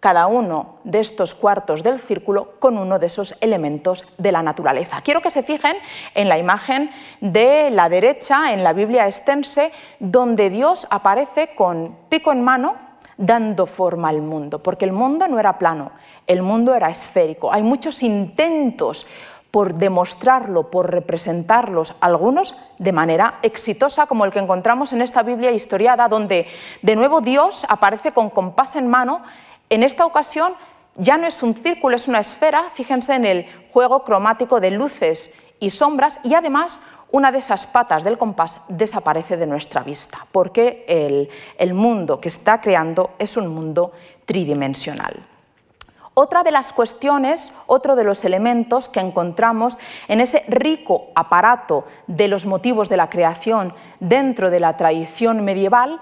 [0.00, 5.00] cada uno de estos cuartos del círculo con uno de esos elementos de la naturaleza.
[5.02, 5.76] Quiero que se fijen
[6.14, 12.32] en la imagen de la derecha en la Biblia estense, donde Dios aparece con pico
[12.32, 12.76] en mano
[13.16, 15.90] dando forma al mundo, porque el mundo no era plano,
[16.28, 17.52] el mundo era esférico.
[17.52, 19.06] Hay muchos intentos
[19.50, 25.50] por demostrarlo, por representarlos, algunos de manera exitosa, como el que encontramos en esta Biblia
[25.50, 26.46] historiada, donde
[26.82, 29.22] de nuevo Dios aparece con compás en mano
[29.70, 30.54] en esta ocasión
[30.96, 35.38] ya no es un círculo, es una esfera, fíjense en el juego cromático de luces
[35.60, 40.84] y sombras y además una de esas patas del compás desaparece de nuestra vista, porque
[41.58, 43.92] el, mundo que está creando es un mundo
[44.26, 45.14] tridimensional.
[46.12, 49.78] Otra de las cuestiones, otro de los elementos que encontramos
[50.08, 56.00] en ese rico aparato de los motivos de la creación dentro de la tradición medieval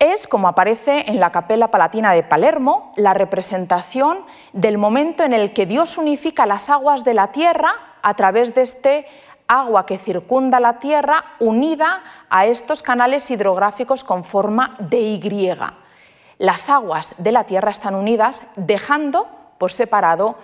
[0.00, 5.52] es, como aparece en la Capella Palatina de Palermo, la representación del momento en el
[5.52, 9.06] que Dios unifica las aguas de la tierra a través de este
[9.46, 15.50] agua que circunda la tierra unida a estos canales hidrográficos con forma de Y.
[16.38, 20.36] Las aguas de la tierra están unidas dejando por separado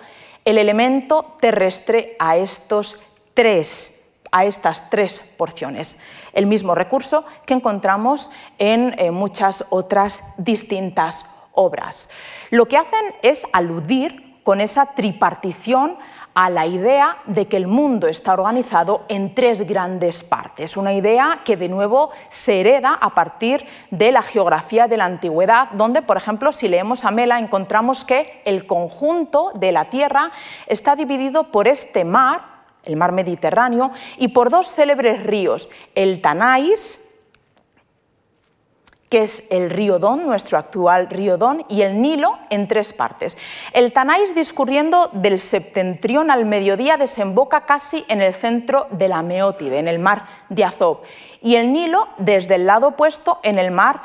[0.45, 3.97] el elemento terrestre a estos tres
[4.31, 5.99] a estas tres porciones.
[6.37, 12.11] El mismo recurso que encontramos en eh, muchas otras distintas obras.
[12.51, 15.97] Lo que hacen es aludir con esa tripartición
[16.37, 21.39] a la idea de que el mundo está organizado en tres grandes partes, una idea
[21.43, 26.15] que de nuevo se hereda a partir de la geografía de la antigüedad, donde, por
[26.15, 30.31] ejemplo, si leemos a Mela, encontramos que el conjunto de la Tierra
[30.67, 32.56] está dividido por este mar,
[32.87, 37.03] el mar Mediterráneo, y por dos célebres ríos, el Tanais,
[39.09, 43.37] que es el río Don, nuestro actual río Don, y el Nilo en tres partes.
[43.71, 49.79] El Tanais, discurriendo del septentrión al mediodía, desemboca casi en el centro de la Meótide,
[49.79, 51.01] en el mar de Azov,
[51.41, 54.01] y el Nilo, desde el lado opuesto, en el mar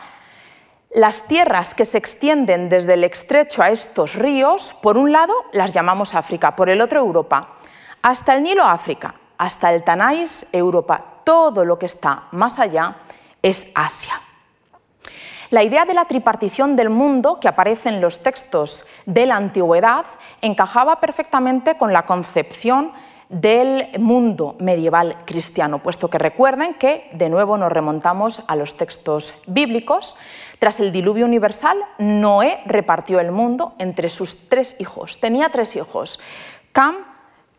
[0.94, 5.72] las tierras que se extienden desde el estrecho a estos ríos, por un lado las
[5.72, 7.56] llamamos África, por el otro Europa.
[8.02, 12.96] Hasta el Nilo, África, hasta el Tanais, Europa, todo lo que está más allá
[13.40, 14.20] es Asia.
[15.50, 20.06] La idea de la tripartición del mundo que aparece en los textos de la antigüedad
[20.40, 22.92] encajaba perfectamente con la concepción
[23.28, 29.42] del mundo medieval cristiano, puesto que recuerden que de nuevo nos remontamos a los textos
[29.46, 30.16] bíblicos.
[30.58, 35.20] Tras el diluvio universal, Noé repartió el mundo entre sus tres hijos.
[35.20, 36.18] Tenía tres hijos,
[36.72, 37.11] Cam,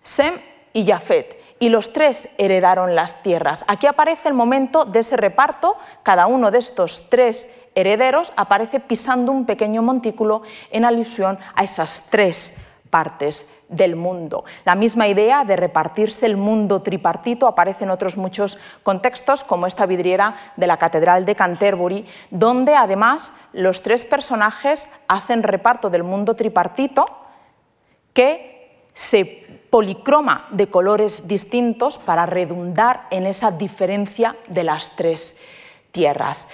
[0.03, 0.35] Sem
[0.73, 3.63] y Jafet, y los tres heredaron las tierras.
[3.67, 9.31] Aquí aparece el momento de ese reparto, cada uno de estos tres herederos aparece pisando
[9.31, 14.43] un pequeño montículo en alusión a esas tres partes del mundo.
[14.65, 19.87] La misma idea de repartirse el mundo tripartito aparece en otros muchos contextos, como esta
[19.87, 26.35] vidriera de la Catedral de Canterbury, donde además los tres personajes hacen reparto del mundo
[26.35, 27.07] tripartito
[28.13, 28.52] que
[28.93, 35.41] se policroma de colores distintos para redundar en esa diferencia de las tres
[35.91, 36.49] tierras.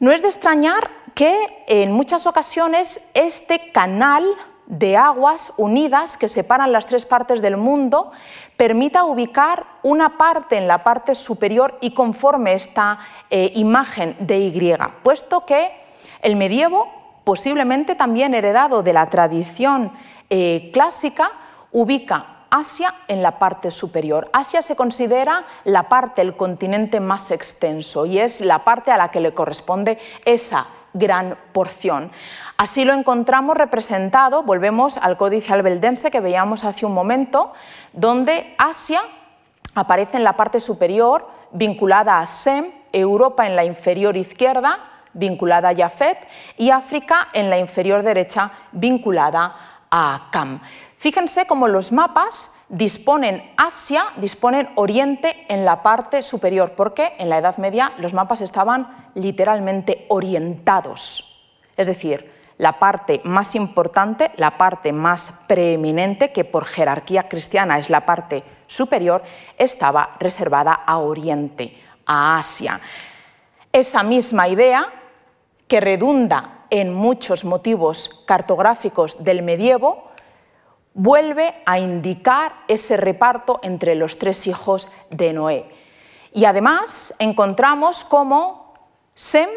[0.00, 1.36] No es de extrañar que
[1.68, 4.24] en muchas ocasiones este canal
[4.66, 8.12] de aguas unidas que separan las tres partes del mundo
[8.56, 14.74] permita ubicar una parte en la parte superior y conforme esta eh, imagen de Y,
[15.02, 15.70] puesto que
[16.22, 16.88] el medievo,
[17.24, 19.92] posiblemente también heredado de la tradición
[20.30, 21.32] eh, clásica,
[21.72, 24.28] ubica Asia en la parte superior.
[24.32, 29.10] Asia se considera la parte, el continente más extenso y es la parte a la
[29.10, 32.10] que le corresponde esa gran porción.
[32.56, 37.52] Así lo encontramos representado, volvemos al códice albeldense que veíamos hace un momento,
[37.92, 39.00] donde Asia
[39.74, 44.80] aparece en la parte superior vinculada a Sem, Europa en la inferior izquierda,
[45.12, 46.18] vinculada a Jafet,
[46.56, 50.60] y África en la inferior derecha, vinculada a Cam.
[51.00, 57.38] Fíjense cómo los mapas disponen Asia, disponen Oriente en la parte superior, porque en la
[57.38, 61.56] Edad Media los mapas estaban literalmente orientados.
[61.78, 67.88] Es decir, la parte más importante, la parte más preeminente, que por jerarquía cristiana es
[67.88, 69.22] la parte superior,
[69.56, 72.78] estaba reservada a Oriente, a Asia.
[73.72, 74.92] Esa misma idea,
[75.66, 80.09] que redunda en muchos motivos cartográficos del medievo,
[81.00, 85.64] vuelve a indicar ese reparto entre los tres hijos de Noé.
[86.34, 88.74] Y además encontramos cómo
[89.14, 89.48] Sem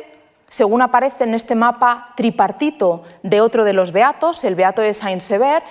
[0.48, 5.64] según aparece en este mapa tripartito de otro de los beatos, el beato de Saint-Sever,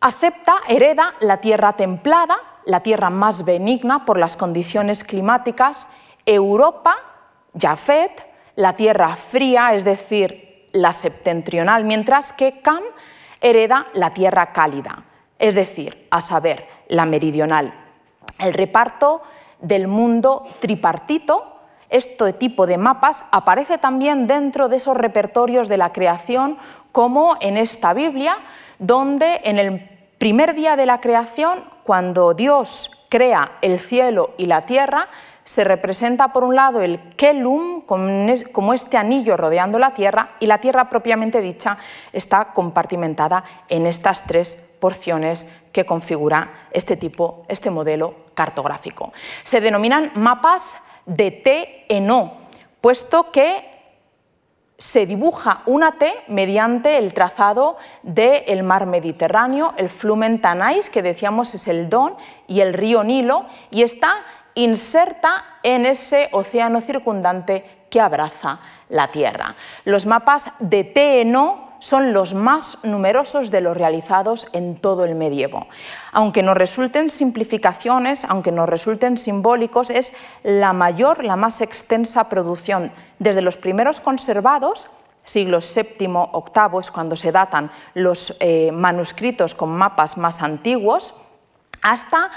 [0.00, 5.86] acepta, hereda la tierra templada, la tierra más benigna por las condiciones climáticas,
[6.26, 6.96] Europa,
[7.56, 12.82] Jafet, la tierra fría, es decir, la septentrional, mientras que Cam
[13.44, 15.04] hereda la tierra cálida,
[15.38, 17.74] es decir, a saber, la meridional.
[18.38, 19.20] El reparto
[19.60, 21.58] del mundo tripartito,
[21.90, 26.56] este tipo de mapas, aparece también dentro de esos repertorios de la creación,
[26.90, 28.38] como en esta Biblia,
[28.78, 34.64] donde en el primer día de la creación, cuando Dios crea el cielo y la
[34.64, 35.08] tierra,
[35.44, 40.58] se representa por un lado el kelum, como este anillo rodeando la Tierra, y la
[40.58, 41.78] Tierra propiamente dicha
[42.12, 49.12] está compartimentada en estas tres porciones que configura este tipo, este modelo cartográfico.
[49.42, 52.38] Se denominan mapas de T en O,
[52.80, 53.70] puesto que
[54.78, 61.54] se dibuja una T mediante el trazado del mar Mediterráneo, el Flumen Tanais, que decíamos
[61.54, 62.16] es el Don,
[62.48, 64.24] y el río Nilo, y está
[64.54, 69.56] inserta en ese océano circundante que abraza la Tierra.
[69.84, 75.66] Los mapas de TNO son los más numerosos de los realizados en todo el medievo.
[76.12, 82.90] Aunque nos resulten simplificaciones, aunque nos resulten simbólicos, es la mayor, la más extensa producción.
[83.18, 84.88] Desde los primeros conservados,
[85.24, 91.14] siglos VII, VIII, es cuando se datan los eh, manuscritos con mapas más antiguos,
[91.82, 92.30] hasta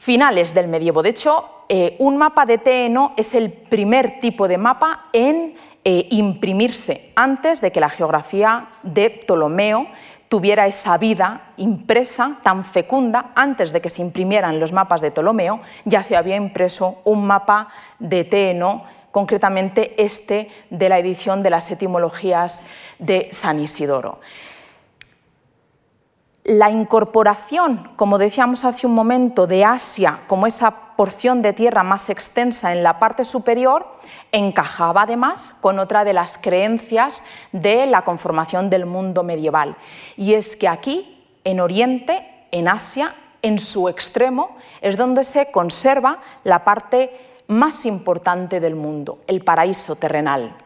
[0.00, 1.02] finales del medievo.
[1.02, 6.08] De hecho, eh, un mapa de TNO es el primer tipo de mapa en eh,
[6.10, 9.86] imprimirse antes de que la geografía de Ptolomeo
[10.30, 15.60] tuviera esa vida impresa tan fecunda, antes de que se imprimieran los mapas de Ptolomeo,
[15.84, 21.70] ya se había impreso un mapa de TNO, concretamente este de la edición de las
[21.70, 22.64] etimologías
[22.98, 24.20] de San Isidoro.
[26.50, 32.10] La incorporación, como decíamos hace un momento, de Asia como esa porción de tierra más
[32.10, 33.86] extensa en la parte superior,
[34.32, 39.76] encajaba además con otra de las creencias de la conformación del mundo medieval.
[40.16, 46.18] Y es que aquí, en Oriente, en Asia, en su extremo, es donde se conserva
[46.42, 50.56] la parte más importante del mundo, el paraíso terrenal.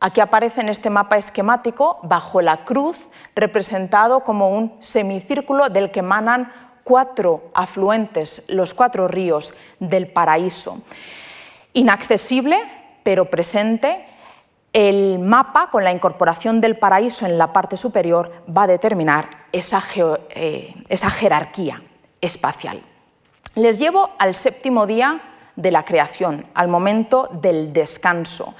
[0.00, 6.00] Aquí aparece en este mapa esquemático, bajo la cruz, representado como un semicírculo del que
[6.00, 6.52] emanan
[6.84, 10.78] cuatro afluentes, los cuatro ríos del paraíso.
[11.72, 12.58] Inaccesible,
[13.02, 14.06] pero presente,
[14.72, 19.82] el mapa, con la incorporación del paraíso en la parte superior, va a determinar esa,
[20.30, 21.82] eh, esa jerarquía
[22.20, 22.80] espacial.
[23.56, 25.20] Les llevo al séptimo día
[25.56, 28.54] de la creación, al momento del descanso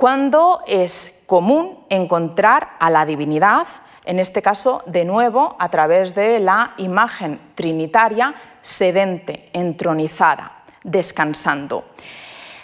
[0.00, 3.66] cuando es común encontrar a la divinidad,
[4.06, 11.84] en este caso de nuevo a través de la imagen trinitaria sedente, entronizada, descansando.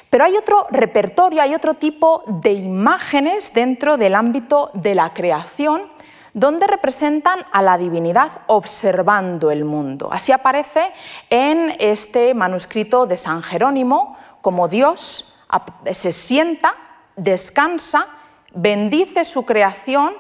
[0.09, 5.83] Pero hay otro repertorio, hay otro tipo de imágenes dentro del ámbito de la creación
[6.33, 10.09] donde representan a la divinidad observando el mundo.
[10.11, 10.91] Así aparece
[11.29, 15.35] en este manuscrito de San Jerónimo, como Dios
[15.93, 16.77] se sienta
[17.17, 18.07] descansa,
[18.55, 20.15] bendice su creación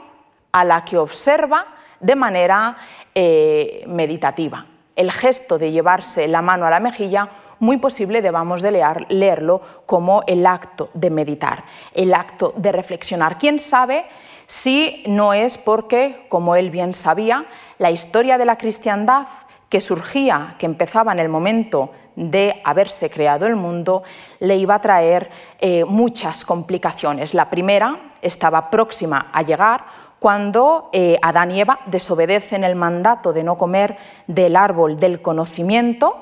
[0.52, 1.66] a la que observa
[2.00, 2.76] de manera
[3.14, 4.66] eh, meditativa.
[4.96, 7.28] El gesto de llevarse la mano a la mejilla,
[7.58, 13.38] muy posible debamos de leerlo como el acto de meditar, el acto de reflexionar.
[13.38, 14.06] ¿Quién sabe
[14.46, 17.46] si no es porque, como él bien sabía,
[17.78, 19.26] la historia de la cristiandad
[19.68, 24.02] que surgía, que empezaba en el momento de haberse creado el mundo,
[24.40, 27.34] le iba a traer eh, muchas complicaciones.
[27.34, 29.84] La primera estaba próxima a llegar
[30.18, 33.96] cuando eh, Adán y Eva desobedecen el mandato de no comer
[34.26, 36.20] del árbol del conocimiento,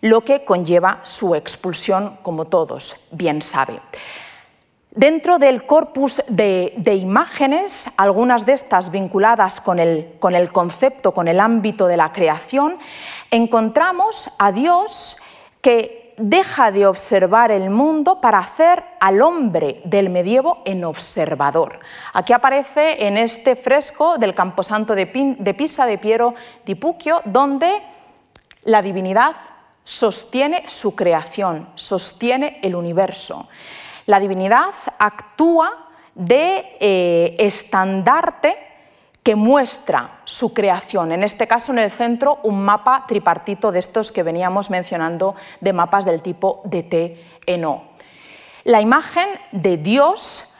[0.00, 3.80] lo que conlleva su expulsión, como todos bien saben.
[4.90, 11.26] Dentro del corpus de, imágenes, algunas de estas vinculadas con el, con el concepto, con
[11.26, 12.78] el ámbito de la creación,
[13.32, 15.18] encontramos a Dios
[15.64, 21.80] que deja de observar el mundo para hacer al hombre del medievo en observador.
[22.12, 26.34] Aquí aparece en este fresco del Camposanto de, Pisa de Piero
[26.66, 27.80] di Puccio, donde
[28.64, 29.36] la divinidad
[29.84, 33.48] sostiene su creación, sostiene el universo.
[34.04, 38.73] La divinidad actúa de eh, estandarte
[39.24, 41.10] que muestra su creación.
[41.10, 45.72] En este caso, en el centro, un mapa tripartito de estos que veníamos mencionando, de
[45.72, 47.82] mapas del tipo de T en O.
[48.64, 50.54] La imagen de Dios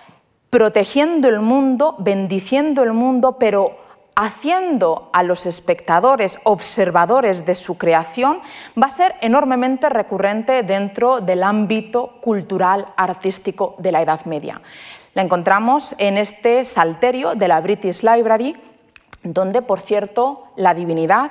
[0.49, 3.77] protegiendo el mundo, bendiciendo el mundo, pero
[4.15, 8.41] haciendo a los espectadores observadores de su creación,
[8.81, 14.63] va a ser enormemente recurrente dentro del ámbito cultural artístico de la Edad Media.
[15.15, 18.57] La encontramos en este salterio de la British Library,
[19.23, 21.31] donde, por cierto, la divinidad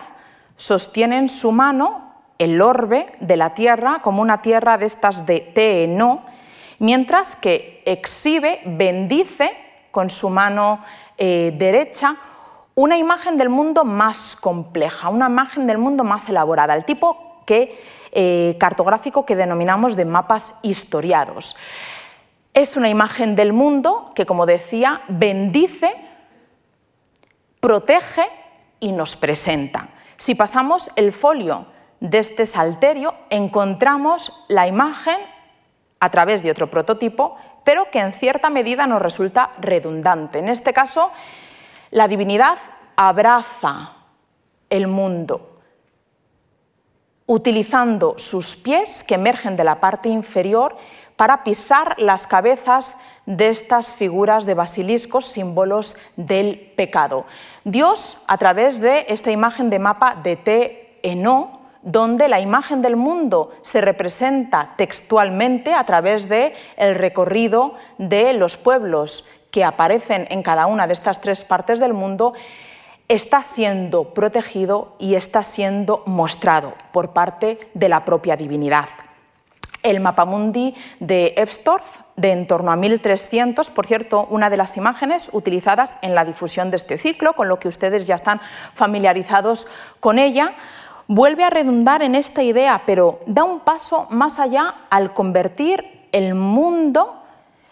[0.56, 5.42] sostiene en su mano el orbe de la tierra como una tierra de estas de
[5.42, 6.24] té no,
[6.80, 9.52] mientras que exhibe, bendice
[9.92, 10.80] con su mano
[11.18, 12.16] eh, derecha
[12.76, 17.80] una imagen del mundo más compleja, una imagen del mundo más elaborada, el tipo que,
[18.12, 21.56] eh, cartográfico que denominamos de mapas historiados.
[22.54, 25.94] Es una imagen del mundo que, como decía, bendice,
[27.60, 28.28] protege
[28.80, 29.90] y nos presenta.
[30.18, 31.66] Si pasamos el folio
[32.00, 35.18] de este salterio, encontramos la imagen
[36.00, 40.40] a través de otro prototipo, pero que en cierta medida nos resulta redundante.
[40.40, 41.12] En este caso,
[41.92, 42.58] la divinidad
[42.96, 43.94] abraza
[44.70, 45.60] el mundo,
[47.26, 50.76] utilizando sus pies que emergen de la parte inferior
[51.16, 57.26] para pisar las cabezas de estas figuras de basiliscos, símbolos del pecado.
[57.64, 62.96] Dios, a través de esta imagen de mapa de Te Eno, donde la imagen del
[62.96, 70.44] mundo se representa textualmente a través de el recorrido de los pueblos que aparecen en
[70.44, 72.34] cada una de estas tres partes del mundo,
[73.08, 78.88] está siendo protegido y está siendo mostrado por parte de la propia divinidad.
[79.84, 85.30] El mapamundi de Ebstorff, de en torno a 1300, por cierto, una de las imágenes
[85.34, 88.42] utilizadas en la difusión de este ciclo, con lo que ustedes ya están
[88.74, 89.68] familiarizados
[90.00, 90.54] con ella,
[91.08, 96.36] vuelve a redundar en esta idea, pero da un paso más allá al convertir el
[96.36, 97.20] mundo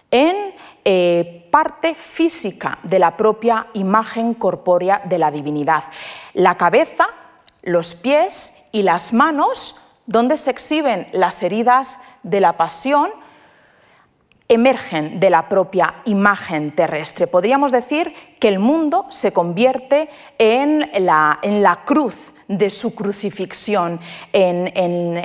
[0.10, 0.54] en
[0.84, 5.84] eh, parte física de la propia imagen corpórea de la divinidad.
[6.34, 7.08] La cabeza,
[7.62, 9.81] los pies y las manos,
[10.12, 13.12] donde se exhiben las heridas de la pasión,
[14.48, 17.28] emergen de la propia imagen terrestre.
[17.28, 24.02] Podríamos decir que el mundo se convierte en la, en la cruz de su crucifixión,
[24.34, 25.16] en, en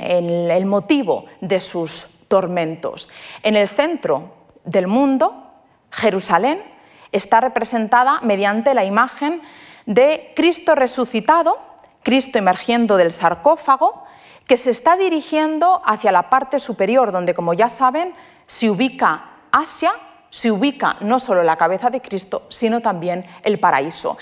[0.49, 3.09] el motivo de sus tormentos.
[3.43, 4.33] En el centro
[4.63, 5.43] del mundo,
[5.91, 6.63] Jerusalén,
[7.11, 9.41] está representada mediante la imagen
[9.85, 11.57] de Cristo resucitado,
[12.03, 14.03] Cristo emergiendo del sarcófago,
[14.47, 18.13] que se está dirigiendo hacia la parte superior, donde, como ya saben,
[18.45, 19.91] se ubica Asia,
[20.29, 24.17] se ubica no solo la cabeza de Cristo, sino también el paraíso.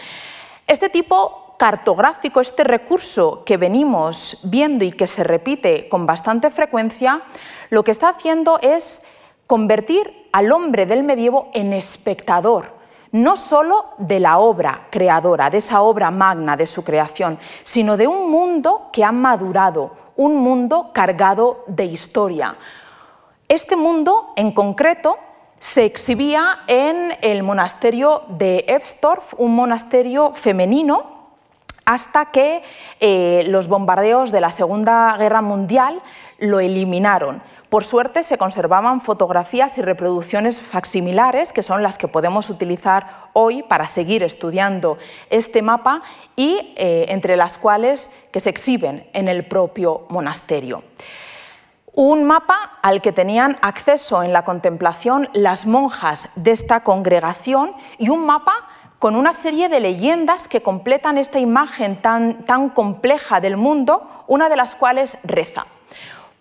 [0.67, 7.21] Este tipo cartográfico, este recurso que venimos viendo y que se repite con bastante frecuencia,
[7.69, 9.03] lo que está haciendo es
[9.47, 12.74] convertir al hombre del medievo en espectador,
[13.15, 18.07] no solo de la obra creadora, de esa obra magna de su creación, sino de
[18.07, 22.57] un mundo que ha madurado, un mundo cargado de historia.
[23.47, 25.17] Este mundo en concreto
[25.59, 31.15] se exhibía en el monasterio de Ebstorf, un monasterio femenino,
[31.85, 32.63] hasta que
[32.99, 36.01] eh, los bombardeos de la Segunda Guerra Mundial
[36.39, 37.41] lo eliminaron.
[37.69, 43.63] Por suerte se conservaban fotografías y reproducciones facsimilares, que son las que podemos utilizar hoy
[43.63, 44.97] para seguir estudiando
[45.31, 46.03] este mapa
[46.35, 50.83] y eh, entre las cuales que se exhiben en el propio monasterio.
[51.93, 58.09] Un mapa al que tenían acceso en la contemplación las monjas de esta congregación y
[58.09, 58.53] un mapa
[58.99, 64.49] con una serie de leyendas que completan esta imagen tan, tan compleja del mundo, una
[64.49, 65.65] de las cuales reza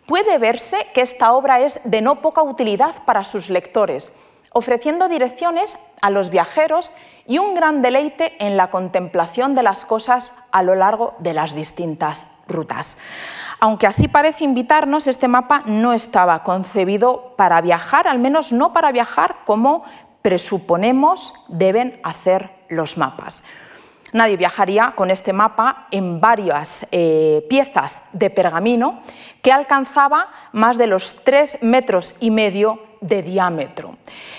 [0.07, 4.13] puede verse que esta obra es de no poca utilidad para sus lectores,
[4.53, 6.91] ofreciendo direcciones a los viajeros
[7.27, 11.55] y un gran deleite en la contemplación de las cosas a lo largo de las
[11.55, 13.01] distintas rutas.
[13.61, 18.93] Aunque así parece invitarnos, este mapa no estaba concebido para viajar, al menos no para
[18.93, 19.85] viajar como
[20.23, 23.45] presuponemos deben hacer los mapas.
[24.15, 29.01] Nadie viajaría con este mapa en varias eh, piezas de pergamino
[29.43, 33.97] que alcanzaba más de los tres metros y medio de diámetro.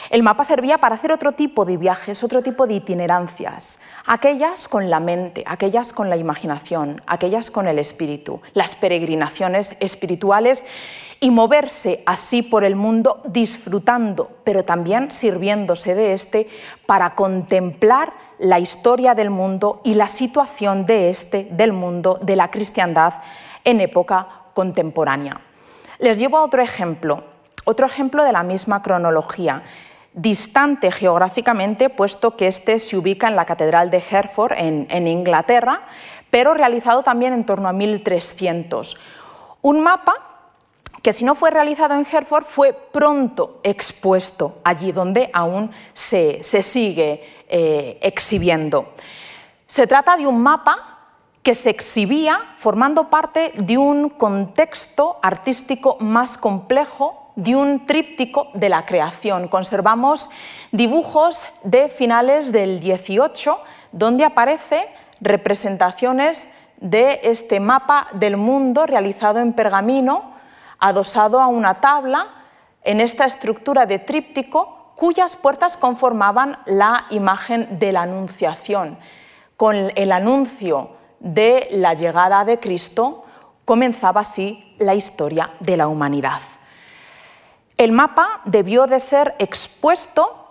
[0.10, 4.90] El mapa servía para hacer otro tipo de viajes, otro tipo de itinerancias, aquellas con
[4.90, 10.66] la mente, aquellas con la imaginación, aquellas con el espíritu, las peregrinaciones espirituales
[11.20, 16.50] y moverse así por el mundo disfrutando, pero también sirviéndose de este
[16.88, 22.50] para contemplar la historia del mundo y la situación de este, del mundo, de la
[22.50, 23.14] cristiandad
[23.64, 25.40] en época contemporánea.
[26.00, 27.35] Les llevo a otro ejemplo,
[27.66, 29.64] otro ejemplo de la misma cronología.
[30.14, 35.82] distante geográficamente, puesto que este se ubica en la Catedral de Hereford, en, Inglaterra,
[36.30, 38.98] pero realizado también en torno a 1300.
[39.62, 40.14] Un mapa
[41.02, 47.44] que si no fue realizado en Hereford fue pronto expuesto allí donde aún se, sigue
[47.50, 48.94] eh, exhibiendo.
[49.68, 50.96] Se trata de un mapa
[51.46, 58.70] que se exhibía formando parte de un contexto artístico más complejo, de un tríptico de
[58.70, 59.48] la creación.
[59.48, 60.30] Conservamos
[60.72, 63.60] dibujos de finales del 18
[63.92, 64.88] donde aparece
[65.22, 70.34] representaciones de este mapa del mundo realizado en pergamino,
[70.80, 72.28] adosado a una tabla
[72.84, 78.98] en esta estructura de tríptico cuyas puertas conformaban la imagen de la Anunciación.
[79.58, 83.26] Con el anuncio de la llegada de Cristo,
[83.66, 86.42] comenzaba así la historia de la humanidad.
[87.78, 90.46] El mapa debió de ser expuesto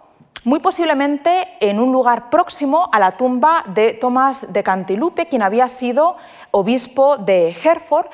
[0.44, 5.68] muy posiblemente en un lugar próximo a la tumba de Tomás de Cantilupe, quien había
[5.68, 6.16] sido
[6.50, 8.08] obispo de Hereford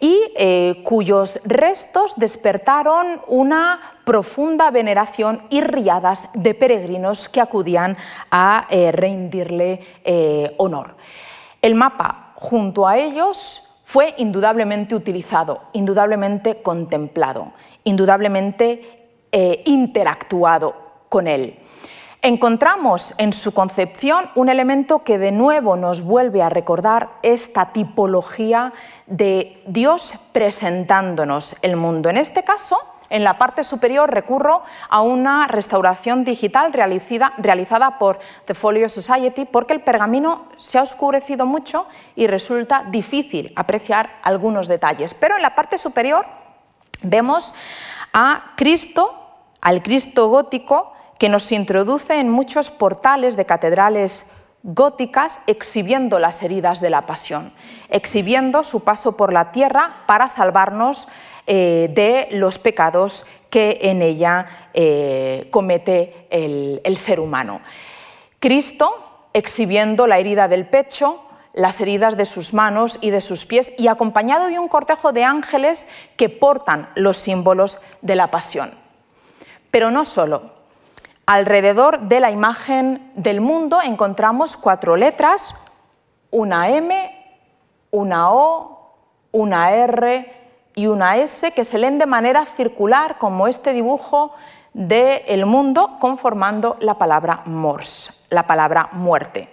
[0.00, 7.96] y eh, cuyos restos despertaron una profunda veneración y riadas de peregrinos que acudían
[8.32, 10.96] a eh, rendirle eh, honor.
[11.62, 17.52] El mapa, junto a ellos, fue indudablemente utilizado, indudablemente contemplado,
[17.86, 20.74] indudablemente eh, interactuado
[21.08, 21.58] con él.
[22.22, 28.72] Encontramos en su concepción un elemento que de nuevo nos vuelve a recordar esta tipología
[29.06, 32.10] de Dios presentándonos el mundo.
[32.10, 32.78] En este caso,
[33.10, 39.74] en la parte superior recurro a una restauración digital realizada, por The Folio Society porque
[39.74, 45.14] el pergamino se ha oscurecido mucho y resulta difícil apreciar algunos detalles.
[45.14, 46.26] Pero en la parte superior
[47.02, 47.54] vemos
[48.12, 49.14] a Cristo,
[49.60, 54.32] al Cristo gótico, que nos introduce en muchos portales de catedrales
[54.62, 57.52] góticas exhibiendo las heridas de la pasión,
[57.88, 61.08] exhibiendo su paso por la tierra para salvarnos
[61.46, 67.60] eh, de los pecados que en ella eh, comete el, ser humano.
[68.40, 71.20] Cristo exhibiendo la herida del pecho,
[71.56, 75.24] las heridas de sus manos y de sus pies y acompañado de un cortejo de
[75.24, 78.72] ángeles que portan los símbolos de la pasión.
[79.72, 80.54] Pero no solo.
[81.24, 85.60] Alrededor de la imagen del mundo encontramos cuatro letras,
[86.30, 87.10] una M,
[87.90, 88.94] una O,
[89.32, 90.32] una R
[90.74, 94.34] y una S que se leen de manera circular, como este dibujo
[94.74, 99.48] del el mundo, conformando la palabra mors, la palabra muerte.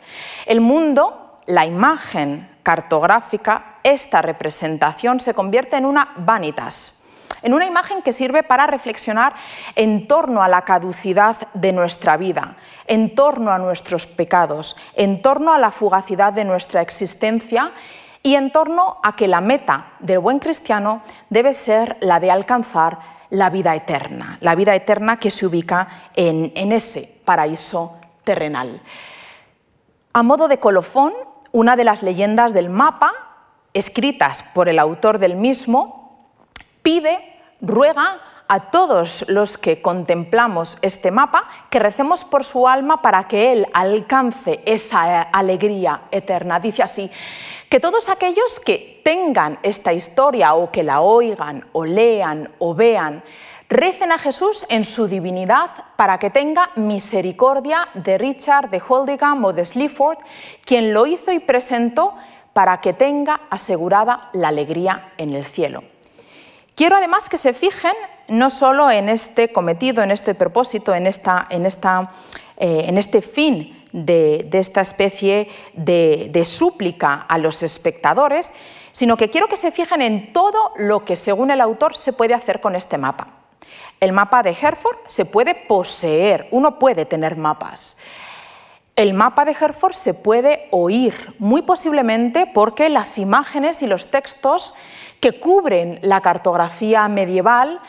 [0.45, 7.05] El mundo, la imagen cartográfica, esta representación se convierte en una vanitas,
[7.41, 9.33] en una imagen que sirve para reflexionar
[9.75, 12.55] en torno a la caducidad de nuestra vida,
[12.87, 17.71] en torno a nuestros pecados, en torno a la fugacidad de nuestra existencia
[18.23, 23.13] y en torno a que la meta del buen cristiano debe ser la de alcanzar
[23.29, 28.81] la vida eterna, la vida eterna que se ubica en, ese paraíso terrenal.
[30.13, 31.13] A modo de colofón,
[31.53, 33.13] una de las leyendas del mapa,
[33.73, 36.27] escritas por el autor del mismo,
[36.81, 37.17] pide,
[37.61, 43.53] ruega a todos los que contemplamos este mapa que recemos por su alma para que
[43.53, 46.59] él alcance esa alegría eterna.
[46.59, 47.09] Dice así,
[47.69, 53.23] que todos aquellos que tengan esta historia o que la oigan o lean o vean,
[53.73, 59.51] recen a Jesús en su divinidad para que tenga misericordia de Richard, de Holdingham o
[59.51, 60.19] de Sleaford,
[60.63, 62.13] quien lo hizo y presentó
[62.53, 65.83] para que tenga asegurada la alegría en el cielo.
[66.75, 67.93] Quiero además que se fijen
[68.27, 72.11] no solo en este cometido, en este propósito, en, esta, en, esta,
[72.57, 78.53] eh, en este fin de, esta especie de, súplica a los espectadores,
[78.91, 82.35] sino que quiero que se fijen en todo lo que, según el autor, se puede
[82.35, 83.42] hacer con este mapa.
[84.03, 87.97] El mapa de Hereford se puede poseer, uno puede tener mapas.
[88.97, 94.73] El mapa de Hereford se puede oír, muy posiblemente porque las imágenes y los textos
[95.21, 97.79] que cubren la cartografía medieval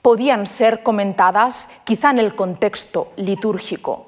[0.00, 4.06] podían ser comentadas quizá en el contexto litúrgico.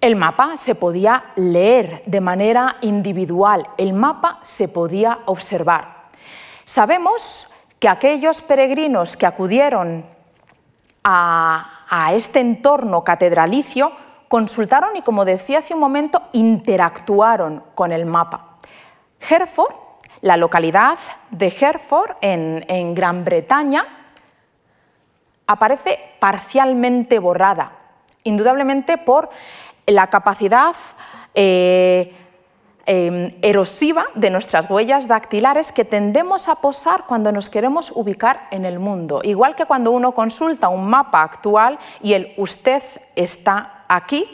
[0.00, 6.04] El mapa se podía leer de manera individual, el mapa se podía observar.
[6.64, 10.14] Sabemos que aquellos peregrinos que acudieron
[11.08, 13.92] a, este entorno catedralicio
[14.28, 18.56] consultaron y, como decía hace un momento, interactuaron con el mapa.
[19.20, 19.74] Hereford,
[20.22, 20.98] la localidad
[21.30, 23.84] de Hereford en Gran Bretaña,
[25.46, 27.72] aparece parcialmente borrada
[28.26, 29.30] indudablemente por
[29.86, 30.74] la capacidad
[31.34, 32.12] eh,
[32.86, 38.64] em, erosiva de nuestras huellas dactilares que tendemos a posar cuando nos queremos ubicar en
[38.64, 39.20] el mundo.
[39.22, 42.82] Igual que cuando uno consulta un mapa actual y el usted
[43.14, 44.28] está aquí,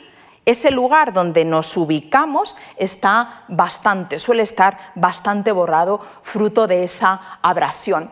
[0.44, 8.10] ese lugar donde nos ubicamos está bastante, suele estar bastante borrado, fruto de esa abrasión.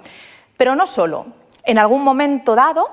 [0.57, 1.27] Pero no solo,
[1.65, 2.89] en algún momento dado,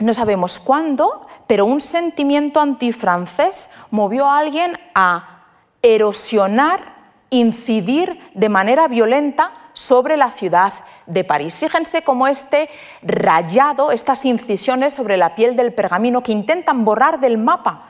[0.00, 5.37] no sabemos cuándo, pero un sentimiento antifrancés movió a alguien a
[5.82, 6.94] erosionar,
[7.30, 10.72] incidir de manera violenta sobre la ciudad
[11.06, 11.58] de París.
[11.58, 12.68] Fíjense cómo este
[13.02, 17.86] rayado, estas incisiones sobre la piel del pergamino que intentan borrar del mapa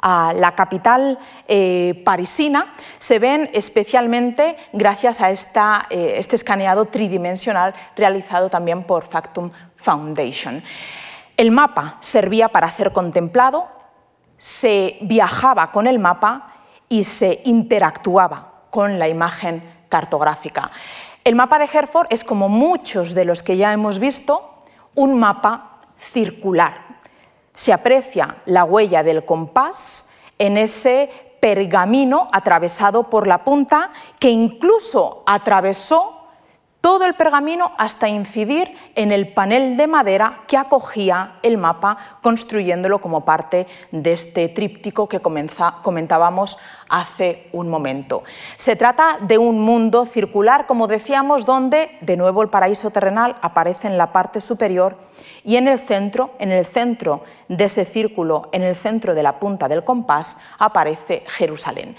[0.00, 8.48] a la capital eh, parisina se ven especialmente gracias a eh, este escaneado tridimensional realizado
[8.48, 10.62] también por Factum Foundation.
[11.36, 13.68] El mapa servía para ser contemplado,
[14.38, 16.50] se viajaba con el mapa
[16.90, 20.70] y se interactuaba con la imagen cartográfica.
[21.24, 24.64] El mapa de Hereford es, como muchos de los que ya hemos visto,
[24.94, 26.90] un mapa circular
[27.54, 31.10] se aprecia la huella del compás en ese
[31.40, 36.19] pergamino atravesado por la punta que incluso atravesó
[36.80, 43.00] todo el pergamino hasta incidir en el panel de madera que acogía el mapa, construyéndolo
[43.00, 46.58] como parte de este tríptico que comentábamos
[46.88, 48.22] hace un momento.
[48.56, 53.86] Se trata de un mundo circular, como decíamos, donde de nuevo el paraíso terrenal aparece
[53.86, 54.96] en la parte superior
[55.44, 59.38] y en el centro, en el centro de ese círculo, en el centro de la
[59.38, 61.96] punta del compás, aparece Jerusalén.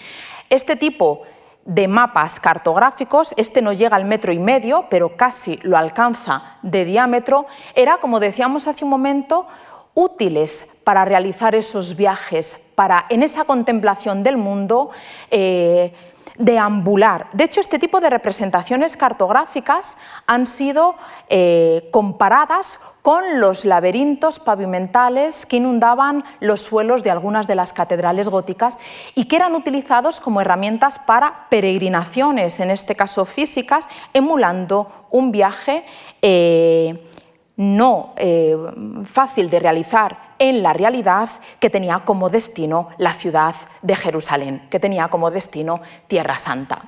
[0.49, 1.21] Este tipo
[1.66, 6.86] de mapas cartográficos, este no llega al metro y medio, pero casi lo alcanza de
[6.86, 7.45] diámetro,
[7.76, 9.47] era, como decíamos hace un momento,
[9.93, 14.89] útiles para realizar esos viajes, para en esa contemplación del mundo
[15.30, 15.93] eh,
[16.38, 17.27] deambular.
[17.34, 20.95] De hecho, este tipo de representaciones cartográficas han sido
[21.29, 28.29] eh, comparadas con los laberintos pavimentales que inundaban los suelos de algunas de las catedrales
[28.29, 28.77] góticas
[29.15, 35.84] y que eran utilizados como herramientas para peregrinaciones, en este caso físicas, emulando un viaje
[36.21, 37.11] eh,
[37.62, 38.57] no eh,
[39.05, 43.53] fácil de realizar en la realidad que tenía como destino la ciudad
[43.84, 46.86] de Jerusalén, que tenía como destino Tierra Santa.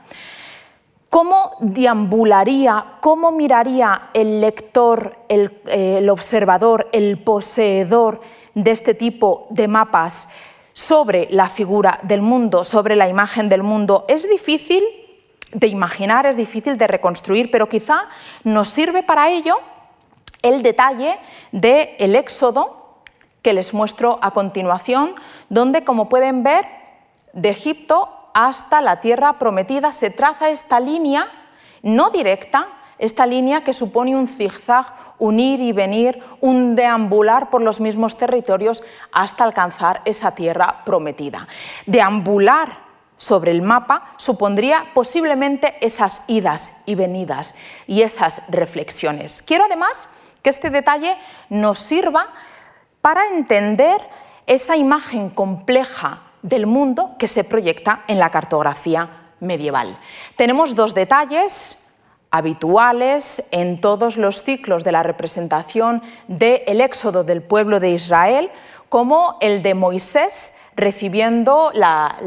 [1.10, 5.48] ¿Cómo deambularía, cómo miraría el lector, eh,
[6.00, 8.22] el observador, el poseedor
[8.56, 10.30] de este tipo de mapas
[10.74, 14.06] sobre la figura del mundo, sobre la imagen del mundo?
[14.08, 14.84] Es difícil
[15.52, 18.08] de imaginar, es difícil de reconstruir, pero quizá
[18.44, 19.60] nos sirve para ello
[20.44, 21.18] el detalle
[21.52, 23.02] del el éxodo
[23.42, 25.16] que les muestro a continuación,
[25.50, 26.66] donde, como pueden ver,
[27.34, 31.28] de Egipto hasta la tierra prometida se traza esta línea
[31.84, 37.62] no directa, esta línea que supone un zigzag, un ir y venir, un deambular por
[37.62, 41.48] los mismos territorios hasta alcanzar esa tierra prometida.
[41.86, 42.84] Deambular
[43.18, 47.56] sobre el mapa supondría posiblemente esas idas y venidas
[47.88, 49.42] y esas reflexiones.
[49.42, 50.10] Quiero además
[50.44, 51.18] que este detalle
[51.50, 52.28] nos sirva
[53.02, 54.00] para entender
[54.46, 59.98] esa imagen compleja del mundo que se proyecta en la cartografía medieval.
[60.36, 67.80] Tenemos dos detalles habituales en todos los ciclos de la representación del éxodo del pueblo
[67.80, 68.52] de Israel,
[68.90, 72.18] como el de Moisés recibiendo la,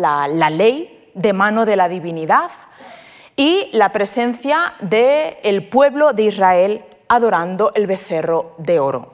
[0.51, 2.51] ley de mano de la divinidad
[3.35, 9.13] y la presencia del pueblo de Israel adorando el becerro de oro.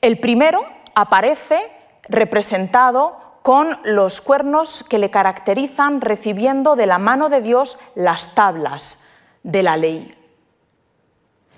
[0.00, 1.70] El primero aparece
[2.08, 9.08] representado con los cuernos que le caracterizan recibiendo de la mano de Dios las tablas
[9.42, 10.14] de la ley.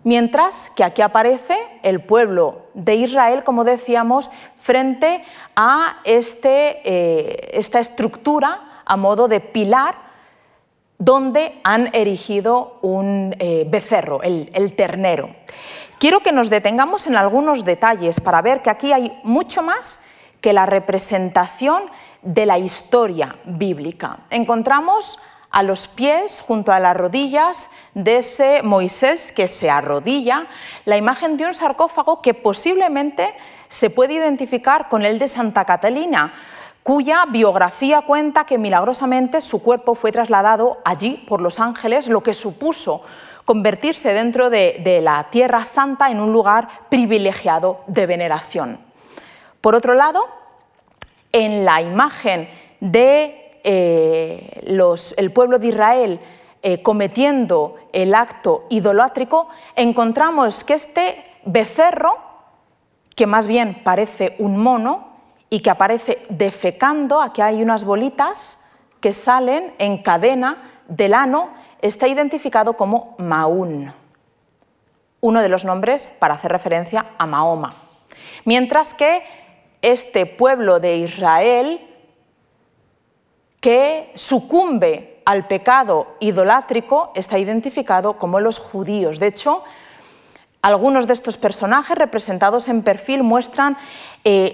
[0.03, 5.25] Mientras que aquí aparece el pueblo de Israel, como decíamos, frente
[5.57, 10.10] a este, eh, esta estructura a modo de pilar
[11.01, 15.35] donde han erigido un eh, becerro, el, el ternero.
[15.99, 20.07] Quiero que nos detengamos en algunos detalles para ver que aquí hay mucho más
[20.41, 21.85] que la representación
[22.23, 24.21] de la historia bíblica.
[24.31, 25.19] Encontramos
[25.51, 30.47] a los pies, junto a las rodillas de ese Moisés que se arrodilla,
[30.85, 33.35] la imagen de un sarcófago que posiblemente
[33.69, 36.35] se puede identificar con el de Santa Catalina,
[36.83, 42.35] cuya biografía cuenta que milagrosamente su cuerpo fue trasladado allí por los ángeles, lo que
[42.35, 43.05] supuso
[43.45, 48.79] convertirse dentro de, la Tierra Santa en un lugar privilegiado de veneración.
[49.61, 50.25] Por otro lado,
[51.33, 52.49] en la imagen
[52.81, 54.63] de eh,
[55.17, 56.21] el pueblo de Israel
[56.63, 62.19] eh, cometiendo el acto idolátrico, encontramos que este becerro,
[63.17, 65.10] que más bien parece un mono
[65.51, 68.71] y que aparece defecando, aquí hay unas bolitas
[69.01, 71.51] que salen en cadena del ano,
[71.83, 73.93] está identificado como Maún,
[75.21, 77.75] uno de los nombres para hacer referencia a Mahoma.
[78.45, 79.23] Mientras que
[79.83, 81.87] este pueblo de Israel,
[83.61, 89.19] que sucumbe al pecado idolátrico, está identificado como los judíos.
[89.19, 89.65] De hecho,
[90.63, 93.77] algunos de estos personajes representados en perfil muestran
[94.25, 94.53] eh,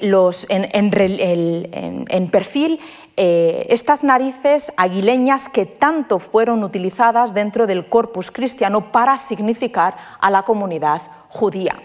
[0.48, 2.80] en, perfil
[3.16, 10.30] eh, estas narices aguileñas que tanto fueron utilizadas dentro del corpus cristiano para significar a
[10.30, 11.82] la comunidad judía.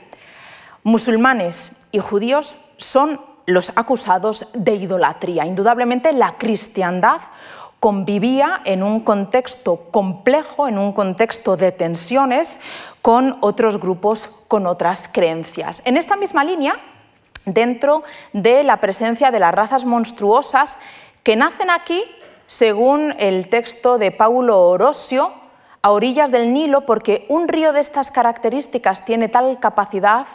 [0.84, 5.46] Musulmanes y judíos son los acusados de idolatría.
[5.46, 7.22] Indudablemente la cristiandad
[7.82, 12.62] convivía en un contexto complejo, en un contexto de tensiones
[13.02, 15.82] con otros grupos, con otras creencias.
[15.86, 16.80] En esta misma línea,
[17.44, 18.04] dentro
[18.34, 20.78] de la presencia de las razas monstruosas
[21.24, 22.04] que nacen aquí,
[22.46, 25.32] según el texto de Paulo Orosio,
[25.82, 30.28] a orillas del Nilo, porque un río de estas características tiene tal capacidad,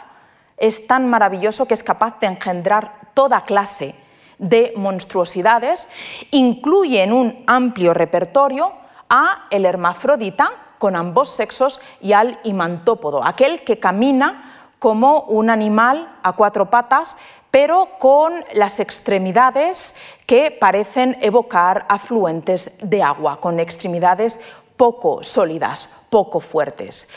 [0.57, 3.95] es tan maravilloso que es capaz de engendrar toda clase
[4.39, 5.89] de monstruosidades,
[6.31, 8.73] incluye en un amplio repertorio
[9.09, 16.17] a el hermafrodita con ambos sexos y al imantópodo, aquel que camina como un animal
[16.21, 17.17] a cuatro patas,
[17.49, 24.41] pero con las extremidades que parecen evocar afluentes de agua, con extremidades
[24.75, 27.11] poco sólidas, poco fuertes.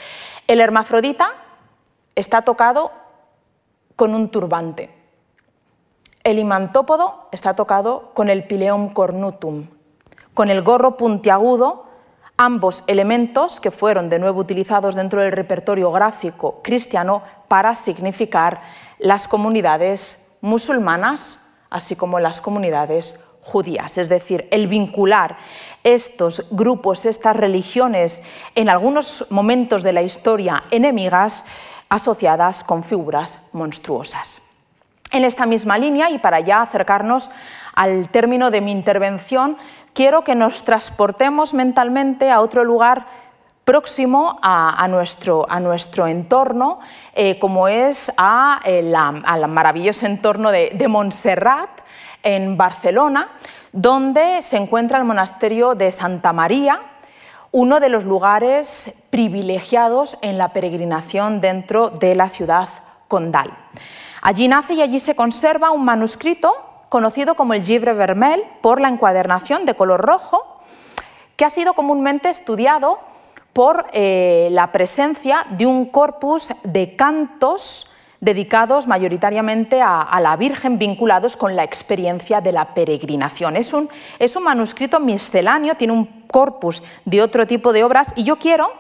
[0.47, 1.33] El hermafrodita
[2.15, 2.91] está tocado
[3.97, 5.00] con un turbante.
[6.23, 9.69] El imantópodo está tocado con el pileum cornutum,
[10.35, 11.87] con el gorro puntiagudo,
[12.37, 18.61] ambos elementos que fueron de nuevo utilizados dentro del repertorio gráfico cristiano para significar
[18.99, 25.39] las comunidades musulmanas, así como las comunidades judías, es decir, el vincular
[25.85, 28.23] estos grupos, estas religiones,
[28.55, 31.47] en algunos momentos de la historia enemigas,
[31.89, 34.50] asociadas con figuras monstruosas.
[35.11, 37.31] En esta misma línea, y para ya acercarnos
[37.75, 39.57] al término de mi intervención,
[39.93, 43.07] quiero que nos transportemos mentalmente a otro lugar
[43.65, 46.81] próximo a, nuestro, a nuestro, entorno,
[47.15, 51.71] eh, como es al maravilloso entorno de, de Montserrat,
[52.23, 53.29] en Barcelona,
[53.73, 56.81] donde se encuentra el monasterio de Santa María,
[57.53, 62.69] uno de los lugares privilegiados en la peregrinación dentro de la ciudad
[63.09, 63.53] condal.
[64.23, 66.53] Allí nace y allí se conserva un manuscrito
[66.89, 70.61] conocido como el Gibre Vermel por la encuadernación de color rojo,
[71.37, 72.99] que ha sido comúnmente estudiado
[73.53, 81.37] por eh, la presencia de un corpus de cantos dedicados mayoritariamente a, la Virgen, vinculados
[81.37, 83.57] con la experiencia de la peregrinación.
[83.57, 88.25] Es un, es un manuscrito misceláneo, tiene un corpus de otro tipo de obras y
[88.25, 88.73] yo quiero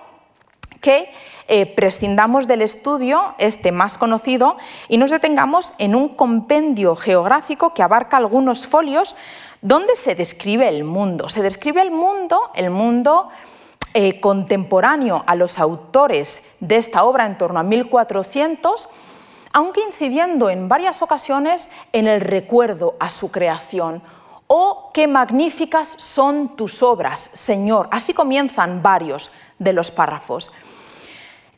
[0.83, 1.11] que
[1.53, 7.83] eh, prescindamos del estudio, este más conocido, y nos detengamos en un compendio geográfico que
[7.83, 9.17] abarca algunos folios
[9.61, 11.29] donde se describe el mundo.
[11.29, 13.31] Se describe el mundo, el mundo
[13.95, 18.89] eh, contemporáneo a los autores de esta obra en torno a 1400,
[19.53, 24.05] aunque incidiendo en varias ocasiones en el recuerdo a su creación.
[24.47, 27.89] Oh, qué magníficas son tus obras, Señor.
[27.91, 30.53] Así comienzan varios de los párrafos.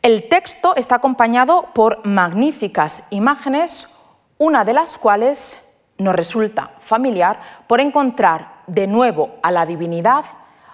[0.03, 3.97] El texto está acompañado por magníficas imágenes,
[4.37, 10.25] una de las cuales nos resulta familiar por encontrar de nuevo a la divinidad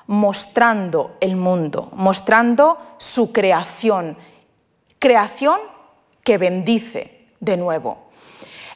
[0.07, 4.17] mostrando el mundo, mostrando su creación,
[4.99, 5.61] creación
[6.25, 8.09] que bendice de nuevo.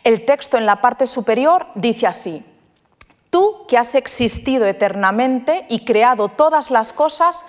[0.04, 2.44] El texto en la parte superior dice así,
[3.30, 7.46] Tú que has existido eternamente y creado todas las cosas,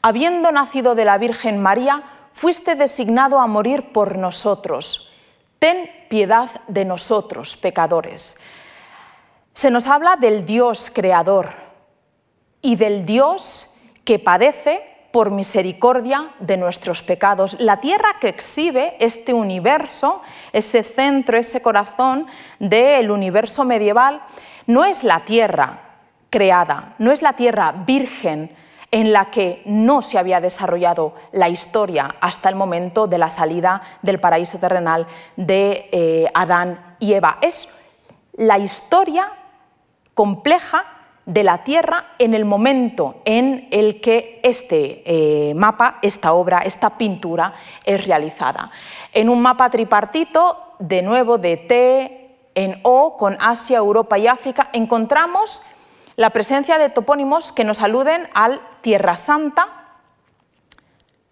[0.00, 2.02] habiendo nacido de la Virgen María,
[2.36, 5.10] fuiste designado a morir por nosotros.
[5.58, 8.38] Ten piedad de nosotros, pecadores.
[9.54, 11.48] Se nos habla del Dios creador
[12.60, 14.82] y del Dios que padece
[15.12, 17.58] por misericordia de nuestros pecados.
[17.58, 20.20] La tierra que exhibe este universo,
[20.52, 22.26] ese centro, ese corazón
[22.58, 24.20] del universo medieval,
[24.66, 25.80] no es la tierra
[26.28, 28.54] creada, no es la tierra virgen,
[28.90, 33.82] en la que no se había desarrollado la historia hasta el momento de la salida
[34.02, 35.06] del paraíso terrenal
[35.36, 37.38] de eh, Adán y Eva.
[37.42, 37.74] Es
[38.34, 39.32] la historia
[40.14, 40.84] compleja
[41.26, 46.96] de la Tierra en el momento en el que este eh, mapa, esta obra, esta
[46.96, 47.52] pintura
[47.84, 48.70] es realizada.
[49.12, 52.22] En un mapa tripartito, de nuevo de T
[52.54, 55.62] en O, con Asia, Europa y África, encontramos
[56.16, 59.68] la presencia de topónimos que nos aluden al Tierra Santa,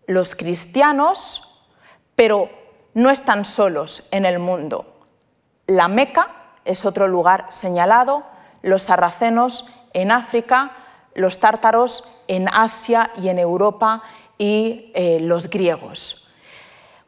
[0.07, 1.67] los cristianos,
[2.15, 2.51] pero
[2.93, 4.87] no están solos en el mundo.
[5.67, 6.29] La Meca
[6.67, 8.25] es otro lugar señalado,
[8.63, 10.73] los sarracenos en África,
[11.15, 14.03] los tártaros en Asia y en Europa
[14.37, 16.29] y eh, los griegos.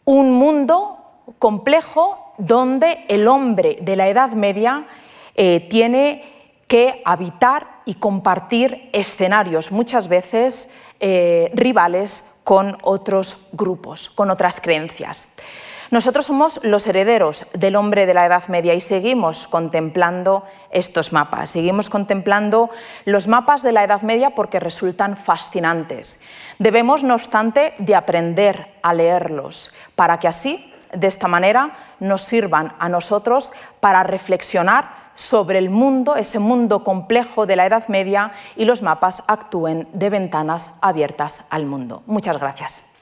[0.04, 0.98] Un mundo
[1.38, 4.86] complejo donde el hombre de la Edad Media
[5.34, 6.35] eh, tiene
[6.66, 15.36] que habitar y compartir escenarios, muchas veces eh, rivales con otros grupos, con otras creencias.
[15.90, 21.50] Nosotros somos los herederos del hombre de la Edad Media y seguimos contemplando estos mapas,
[21.50, 22.70] seguimos contemplando
[23.04, 26.22] los mapas de la Edad Media porque resultan fascinantes.
[26.58, 32.72] Debemos, no obstante, de aprender a leerlos para que así, de esta manera, nos sirvan
[32.78, 38.64] a nosotros para reflexionar sobre el mundo, ese mundo complejo de la Edad Media y
[38.64, 42.02] los mapas actúen de ventanas abiertas al mundo.
[42.06, 42.95] Muchas gracias.